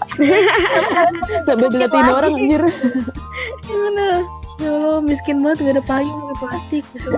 sampai 1.47 1.69
diliatin 1.71 2.09
orang 2.11 2.35
anjir. 2.35 2.63
Gimana? 3.67 4.27
Ya 4.59 4.71
Allah, 4.71 4.99
miskin 5.03 5.43
banget 5.43 5.67
gak 5.67 5.75
ada 5.79 5.85
payung 5.87 6.19
pakai 6.19 6.37
plastik 6.39 6.85
gitu. 6.95 7.11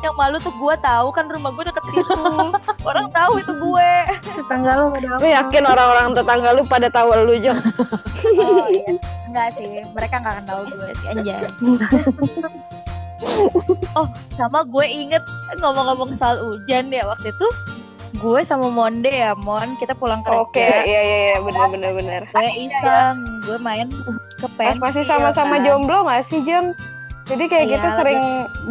yang 0.00 0.16
malu 0.16 0.40
tuh 0.40 0.48
gue 0.56 0.74
tahu 0.80 1.12
kan 1.12 1.28
rumah 1.28 1.52
gue 1.52 1.64
deket 1.68 1.84
situ 1.92 2.14
orang 2.88 3.06
tahu 3.12 3.36
itu 3.36 3.52
gue 3.52 3.92
Tetangga 4.32 4.80
lo 4.80 4.96
gak 4.96 5.04
ada 5.04 5.08
apa. 5.12 5.20
Lu 5.20 5.28
yakin 5.28 5.64
orang-orang 5.68 6.06
tetangga 6.16 6.50
lu 6.56 6.62
pada 6.64 6.88
tahu 6.88 7.08
lu 7.20 7.36
Jong? 7.36 7.60
oh 8.40 8.66
iya 8.72 8.96
enggak 9.28 9.48
sih 9.60 9.68
mereka 9.92 10.24
nggak 10.24 10.36
kenal 10.40 10.58
gue 10.72 10.90
sih 11.04 11.06
anjay 11.12 11.44
oh 13.92 14.08
sama 14.32 14.64
gue 14.64 14.86
inget 14.88 15.22
ngomong-ngomong 15.60 16.16
soal 16.16 16.40
hujan 16.48 16.88
ya 16.88 17.04
waktu 17.04 17.30
itu 17.30 17.48
gue 18.18 18.40
sama 18.42 18.66
Monde 18.72 19.10
ya 19.10 19.38
Mon. 19.38 19.78
Kita 19.78 19.94
pulang 19.94 20.26
kerja. 20.26 20.42
Oke, 20.42 20.66
iya 20.66 21.00
iya 21.00 21.18
iya. 21.32 21.38
Benar 21.38 21.70
benar 21.70 21.90
benar. 21.94 22.20
gue 22.26 22.50
iseng. 22.58 23.16
Gue 23.46 23.58
main 23.62 23.86
ke 24.40 24.48
pen 24.56 24.80
masih 24.80 25.04
sama-sama 25.04 25.60
jomblo 25.62 26.08
gak 26.08 26.26
sih 26.26 26.40
Jom? 26.42 26.72
Jadi 27.30 27.46
kayak 27.46 27.66
Iya, 27.70 27.74
gitu 27.78 27.88
sering 28.02 28.22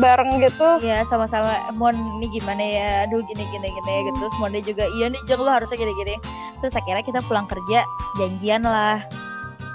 bareng 0.04 0.32
gitu. 0.44 0.68
Iya 0.84 1.08
sama-sama. 1.08 1.72
Mon 1.80 1.96
ini 2.20 2.28
gimana 2.36 2.60
ya? 2.60 2.90
Aduh 3.08 3.24
gini 3.24 3.44
gini 3.48 3.68
gini 3.72 3.94
gitu. 4.12 4.18
Terus 4.20 4.36
Monde 4.44 4.60
juga 4.60 4.84
Iya 5.00 5.06
nih 5.16 5.22
Jeng 5.30 5.40
lo 5.40 5.52
harusnya 5.52 5.80
gini 5.80 5.94
gini 5.96 6.16
Terus 6.60 6.76
akhirnya 6.76 7.04
kita 7.08 7.20
pulang 7.24 7.48
kerja 7.48 7.88
Janjian 8.20 8.68
lah. 8.68 9.00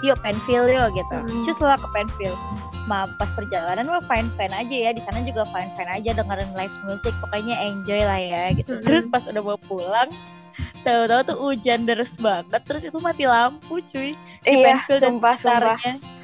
Yuk 0.05 0.21
penfield 0.21 0.69
yuk 0.69 0.93
gitu. 0.93 1.17
Hmm. 1.17 1.43
Cus 1.49 1.59
lah 1.65 1.81
ke 1.81 1.89
penfield 1.97 2.37
Ma 2.85 3.09
pas 3.17 3.33
perjalanan 3.33 3.89
mah 3.89 4.05
fine 4.05 4.29
fine 4.37 4.53
aja 4.53 4.77
ya 4.77 4.91
di 4.93 5.01
sana 5.01 5.25
juga 5.25 5.49
fine 5.49 5.73
fine 5.73 5.91
aja 5.91 6.11
dengerin 6.15 6.53
live 6.53 6.77
music 6.85 7.17
pokoknya 7.19 7.57
enjoy 7.65 8.01
lah 8.05 8.21
ya 8.21 8.43
gitu 8.53 8.77
Hmm. 8.77 8.85
terus 8.85 9.05
pas 9.09 9.25
udah 9.25 9.41
mau 9.41 9.57
pulang 9.57 10.09
tahu-tahu 10.85 11.21
tuh 11.25 11.37
hujan 11.41 11.89
deres 11.89 12.15
banget 12.21 12.61
terus 12.63 12.85
itu 12.85 12.99
mati 13.01 13.25
lampu 13.25 13.81
cuy 13.81 14.13
di 14.45 14.53
Iya, 14.61 14.85
Penfield 14.85 15.01
dan 15.01 15.15
sumpah. 15.17 15.37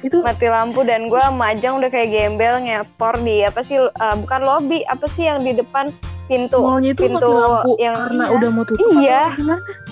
Itu 0.05 0.21
Mati 0.21 0.45
lampu 0.45 0.85
dan 0.85 1.09
gue 1.09 1.23
majang 1.33 1.81
udah 1.81 1.89
kayak 1.89 2.13
gembel 2.13 2.61
ngepor 2.61 3.17
di 3.25 3.41
apa 3.41 3.65
sih 3.65 3.81
eh, 3.81 4.15
bukan 4.21 4.41
lobby 4.45 4.85
apa 4.85 5.09
sih 5.09 5.25
yang 5.25 5.41
di 5.41 5.57
depan 5.57 5.89
pintu 6.29 6.61
mallnya 6.61 6.93
itu 6.93 7.09
pintu 7.09 7.27
mati 7.27 7.41
lampu 7.41 7.71
yang 7.81 7.95
karena 7.97 8.23
iya. 8.23 8.35
udah 8.37 8.49
mau 8.53 8.63
tutup. 8.63 8.87
Iya. 8.95 9.23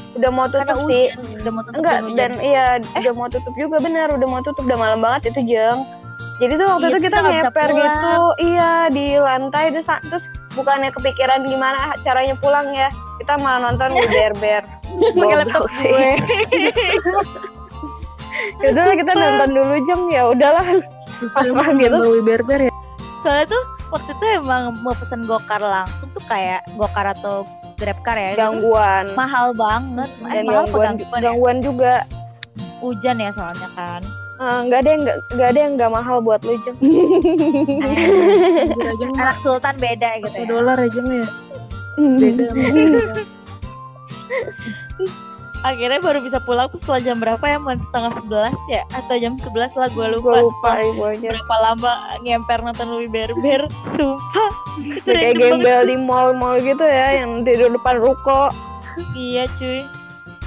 udah 0.10 0.30
mau 0.32 0.46
karena 0.48 0.62
tutup 0.74 0.78
sih 0.90 1.04
hujan 1.10 1.38
udah 1.42 1.52
mau 1.52 1.62
tutup 1.66 1.78
enggak 1.82 1.98
hujan. 2.00 2.16
dan 2.16 2.32
iya 2.42 2.66
udah 2.96 3.14
mau 3.18 3.28
tutup 3.28 3.54
juga 3.58 3.76
bener 3.82 4.08
udah 4.14 4.28
mau 4.30 4.42
tutup 4.42 4.64
udah 4.64 4.78
malam 4.78 5.00
banget 5.02 5.22
itu 5.34 5.42
jeng 5.50 5.80
jadi 6.40 6.54
tuh 6.56 6.68
waktu 6.72 6.88
Iya, 6.88 6.96
itu 6.96 7.00
kita 7.12 7.20
ngeper 7.20 7.70
gitu. 7.76 8.12
Iya 8.40 8.72
di 8.96 9.06
lantai 9.20 9.66
terus 9.76 9.88
terus 10.08 10.26
bukannya 10.56 10.90
kepikiran 10.96 11.44
gimana 11.44 12.00
caranya 12.08 12.36
pulang 12.40 12.72
ya. 12.72 12.88
Kita 13.20 13.36
malah 13.44 13.70
nonton 13.70 13.92
di 13.92 14.08
berber 14.08 14.64
pakai 15.20 15.36
laptop 15.44 15.68
gue. 15.68 16.12
Yaudah 18.64 18.84
lah 18.88 18.96
kita 18.96 19.12
nonton 19.12 19.50
dulu 19.52 19.76
jam 19.84 20.00
ya 20.08 20.24
udahlah. 20.32 20.66
Pas 21.20 21.44
mau 21.52 21.76
gitu. 21.76 22.00
bawa 22.00 22.22
berber 22.24 22.72
ya. 22.72 22.74
soalnya 23.20 23.52
tuh 23.52 23.64
waktu 23.92 24.16
itu 24.16 24.26
emang 24.40 24.80
mau 24.80 24.96
pesen 24.96 25.28
gokar 25.28 25.60
langsung 25.60 26.08
tuh 26.16 26.24
kayak 26.32 26.64
gokar 26.80 27.12
atau 27.12 27.44
grabcar 27.76 28.16
ya. 28.16 28.40
Gangguan. 28.40 29.12
mahal 29.12 29.52
banget. 29.52 30.08
Eh, 30.24 30.40
dan 30.40 30.44
mahal 30.48 30.64
gangguan 30.72 30.96
gangguan 30.96 31.20
ya? 31.20 31.24
gangguan 31.28 31.58
juga. 31.60 31.94
Hujan 32.80 33.20
ya 33.20 33.28
soalnya 33.36 33.68
kan 33.76 34.00
Eh, 34.40 34.60
nggak 34.72 34.80
ada 34.88 34.90
yang 34.96 35.04
nggak 35.36 35.50
ada 35.52 35.60
yang 35.60 35.74
nggak 35.76 35.92
mahal 35.92 36.24
buat 36.24 36.40
lu 36.48 36.56
Jeng. 36.64 36.80
Anak 39.20 39.36
sultan 39.44 39.76
beda 39.76 40.24
gitu 40.24 40.32
satu 40.32 40.44
ya. 40.44 40.48
dolar 40.48 40.80
aja 40.80 41.00
mah 41.04 41.16
ya. 41.20 41.28
Beda. 42.00 42.48
Akhirnya 45.60 46.00
baru 46.00 46.24
bisa 46.24 46.40
pulang 46.40 46.72
tuh 46.72 46.80
setelah 46.80 47.04
jam 47.04 47.20
berapa 47.20 47.44
ya? 47.44 47.60
Man 47.60 47.84
setengah 47.84 48.16
sebelas 48.16 48.56
ya? 48.72 48.88
Atau 48.96 49.20
jam 49.20 49.36
sebelas 49.36 49.76
lah 49.76 49.92
gue 49.92 50.08
lupa, 50.08 50.40
Gue 50.40 50.48
lupa 50.48 51.20
berapa 51.20 51.56
lama 51.60 51.92
ngemper 52.24 52.64
nonton 52.64 52.88
Louis 52.88 53.12
Berber 53.12 53.68
sumpah. 54.00 54.52
Kayak 55.04 55.36
gembel 55.36 55.84
di 55.84 56.00
mall-mall 56.00 56.64
gitu 56.64 56.80
ya, 56.88 57.20
yang 57.20 57.44
di 57.44 57.60
depan 57.60 58.00
ruko. 58.00 58.48
iya 59.20 59.44
cuy 59.60 59.99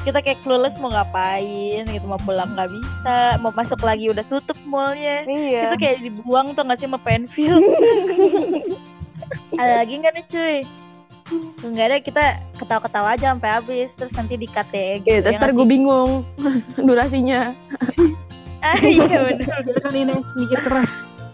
kita 0.03 0.19
kayak 0.19 0.43
clueless 0.43 0.77
mau 0.77 0.89
ngapain 0.89 1.85
gitu 1.85 2.05
mau 2.05 2.19
pulang 2.19 2.51
nggak 2.51 2.71
bisa 2.71 3.19
mau 3.39 3.51
masuk 3.51 3.79
lagi 3.81 4.09
udah 4.09 4.25
tutup 4.25 4.59
mallnya 4.65 5.23
Iya. 5.25 5.71
itu 5.71 5.77
kayak 5.79 5.99
dibuang 6.01 6.53
tuh 6.53 6.63
nggak 6.63 6.77
sih 6.77 6.87
sama 6.87 6.99
penfield 6.99 7.63
ada 9.57 9.73
lagi 9.79 9.95
nggak 9.97 10.13
nih 10.13 10.27
cuy 10.27 10.57
nggak 11.65 11.87
ada 11.87 11.99
kita 11.99 12.25
ketawa-ketawa 12.59 13.09
aja 13.13 13.33
sampai 13.33 13.51
habis 13.53 13.89
terus 13.93 14.13
nanti 14.13 14.35
di 14.35 14.45
KTE 14.45 15.01
gitu 15.01 15.09
Iya, 15.09 15.19
ya 15.25 15.39
ntar 15.39 15.49
nggak 15.49 15.57
gue 15.57 15.67
bingung 15.67 16.11
durasinya. 16.89 17.55
ah, 18.61 18.79
iya 18.79 19.19
bener 19.23 19.49
kan 19.81 19.91
ini 19.93 20.15
mikir 20.37 20.59
keras. 20.61 20.91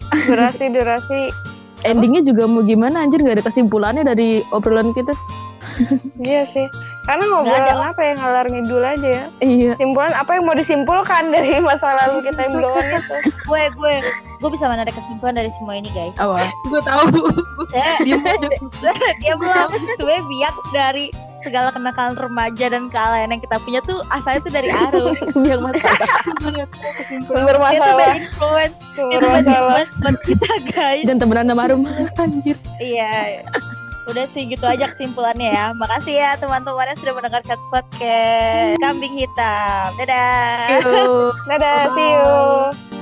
durasi 0.09 0.65
durasi. 0.69 1.21
Endingnya 1.81 2.23
juga 2.23 2.43
mau 2.43 2.61
gimana 2.61 3.01
anjir 3.01 3.19
nggak 3.19 3.37
ada 3.37 3.45
kesimpulannya 3.45 4.03
dari 4.03 4.41
obrolan 4.49 4.89
kita. 4.91 5.13
Iya 6.17 6.47
sih. 6.47 6.65
Karena 7.09 7.25
Nggak 7.25 7.41
ngobrolan 7.41 7.81
apa 7.89 8.01
ya 8.03 8.13
ngalar 8.15 8.45
ngidul 8.45 8.83
aja 8.85 9.09
ya. 9.09 9.25
Iya. 9.41 9.71
Simpulan 9.75 10.13
apa 10.13 10.31
yang 10.31 10.45
mau 10.45 10.53
disimpulkan 10.53 11.23
dari 11.33 11.57
masa 11.57 11.97
lalu 11.97 12.21
kita 12.23 12.39
yang 12.39 12.53
belum 12.55 12.77
itu? 12.77 13.15
gue 13.49 13.63
gue 13.73 13.93
gue 14.39 14.49
bisa 14.49 14.69
menarik 14.69 14.93
kesimpulan 14.93 15.33
dari 15.33 15.49
semua 15.51 15.73
ini 15.73 15.89
guys 15.89 16.13
Apa? 16.15 16.45
Gue 16.63 16.77
tahu. 16.79 17.33
saya 17.67 17.97
Diam 18.05 18.21
aja. 18.21 18.45
dia 19.21 19.33
belum 19.33 19.67
sebenarnya 19.97 20.23
biak 20.23 20.55
dari 20.69 21.09
segala 21.39 21.71
kenakalan 21.71 22.13
remaja 22.13 22.67
dan 22.67 22.87
kealayan 22.87 23.31
yang 23.31 23.39
kita 23.39 23.57
punya 23.59 23.79
tuh 23.81 24.03
asalnya 24.09 24.39
tuh 24.41 24.53
dari 24.53 24.69
Arum 24.69 25.15
Yang 25.41 25.61
masalah. 25.65 26.09
Sumber 27.23 27.55
dia 27.55 27.63
masalah. 27.63 27.95
bad 27.97 28.19
influence 28.21 28.75
Sumber 28.93 29.15
itu 29.15 29.25
bad 29.25 29.33
masalah. 29.39 29.55
influence 29.79 29.93
buat 29.97 30.17
kita 30.21 30.51
guys 30.69 31.03
Dan 31.03 31.15
temenan 31.17 31.47
sama 31.47 31.61
Arum. 31.65 31.81
Anjir. 32.13 32.57
iya 32.77 33.41
udah 34.09 34.25
sih 34.25 34.49
gitu 34.49 34.65
aja 34.65 34.89
kesimpulannya 34.89 35.53
ya 35.53 35.65
makasih 35.77 36.15
ya 36.17 36.31
teman-teman 36.41 36.89
yang 36.89 36.99
sudah 36.99 37.13
mendengarkan 37.13 37.59
podcast 37.69 38.75
kambing 38.81 39.13
hitam 39.13 39.93
dadah 40.01 40.81
Yuk. 40.81 41.33
Dadah, 41.47 41.81
see 41.93 42.09
you. 42.09 42.98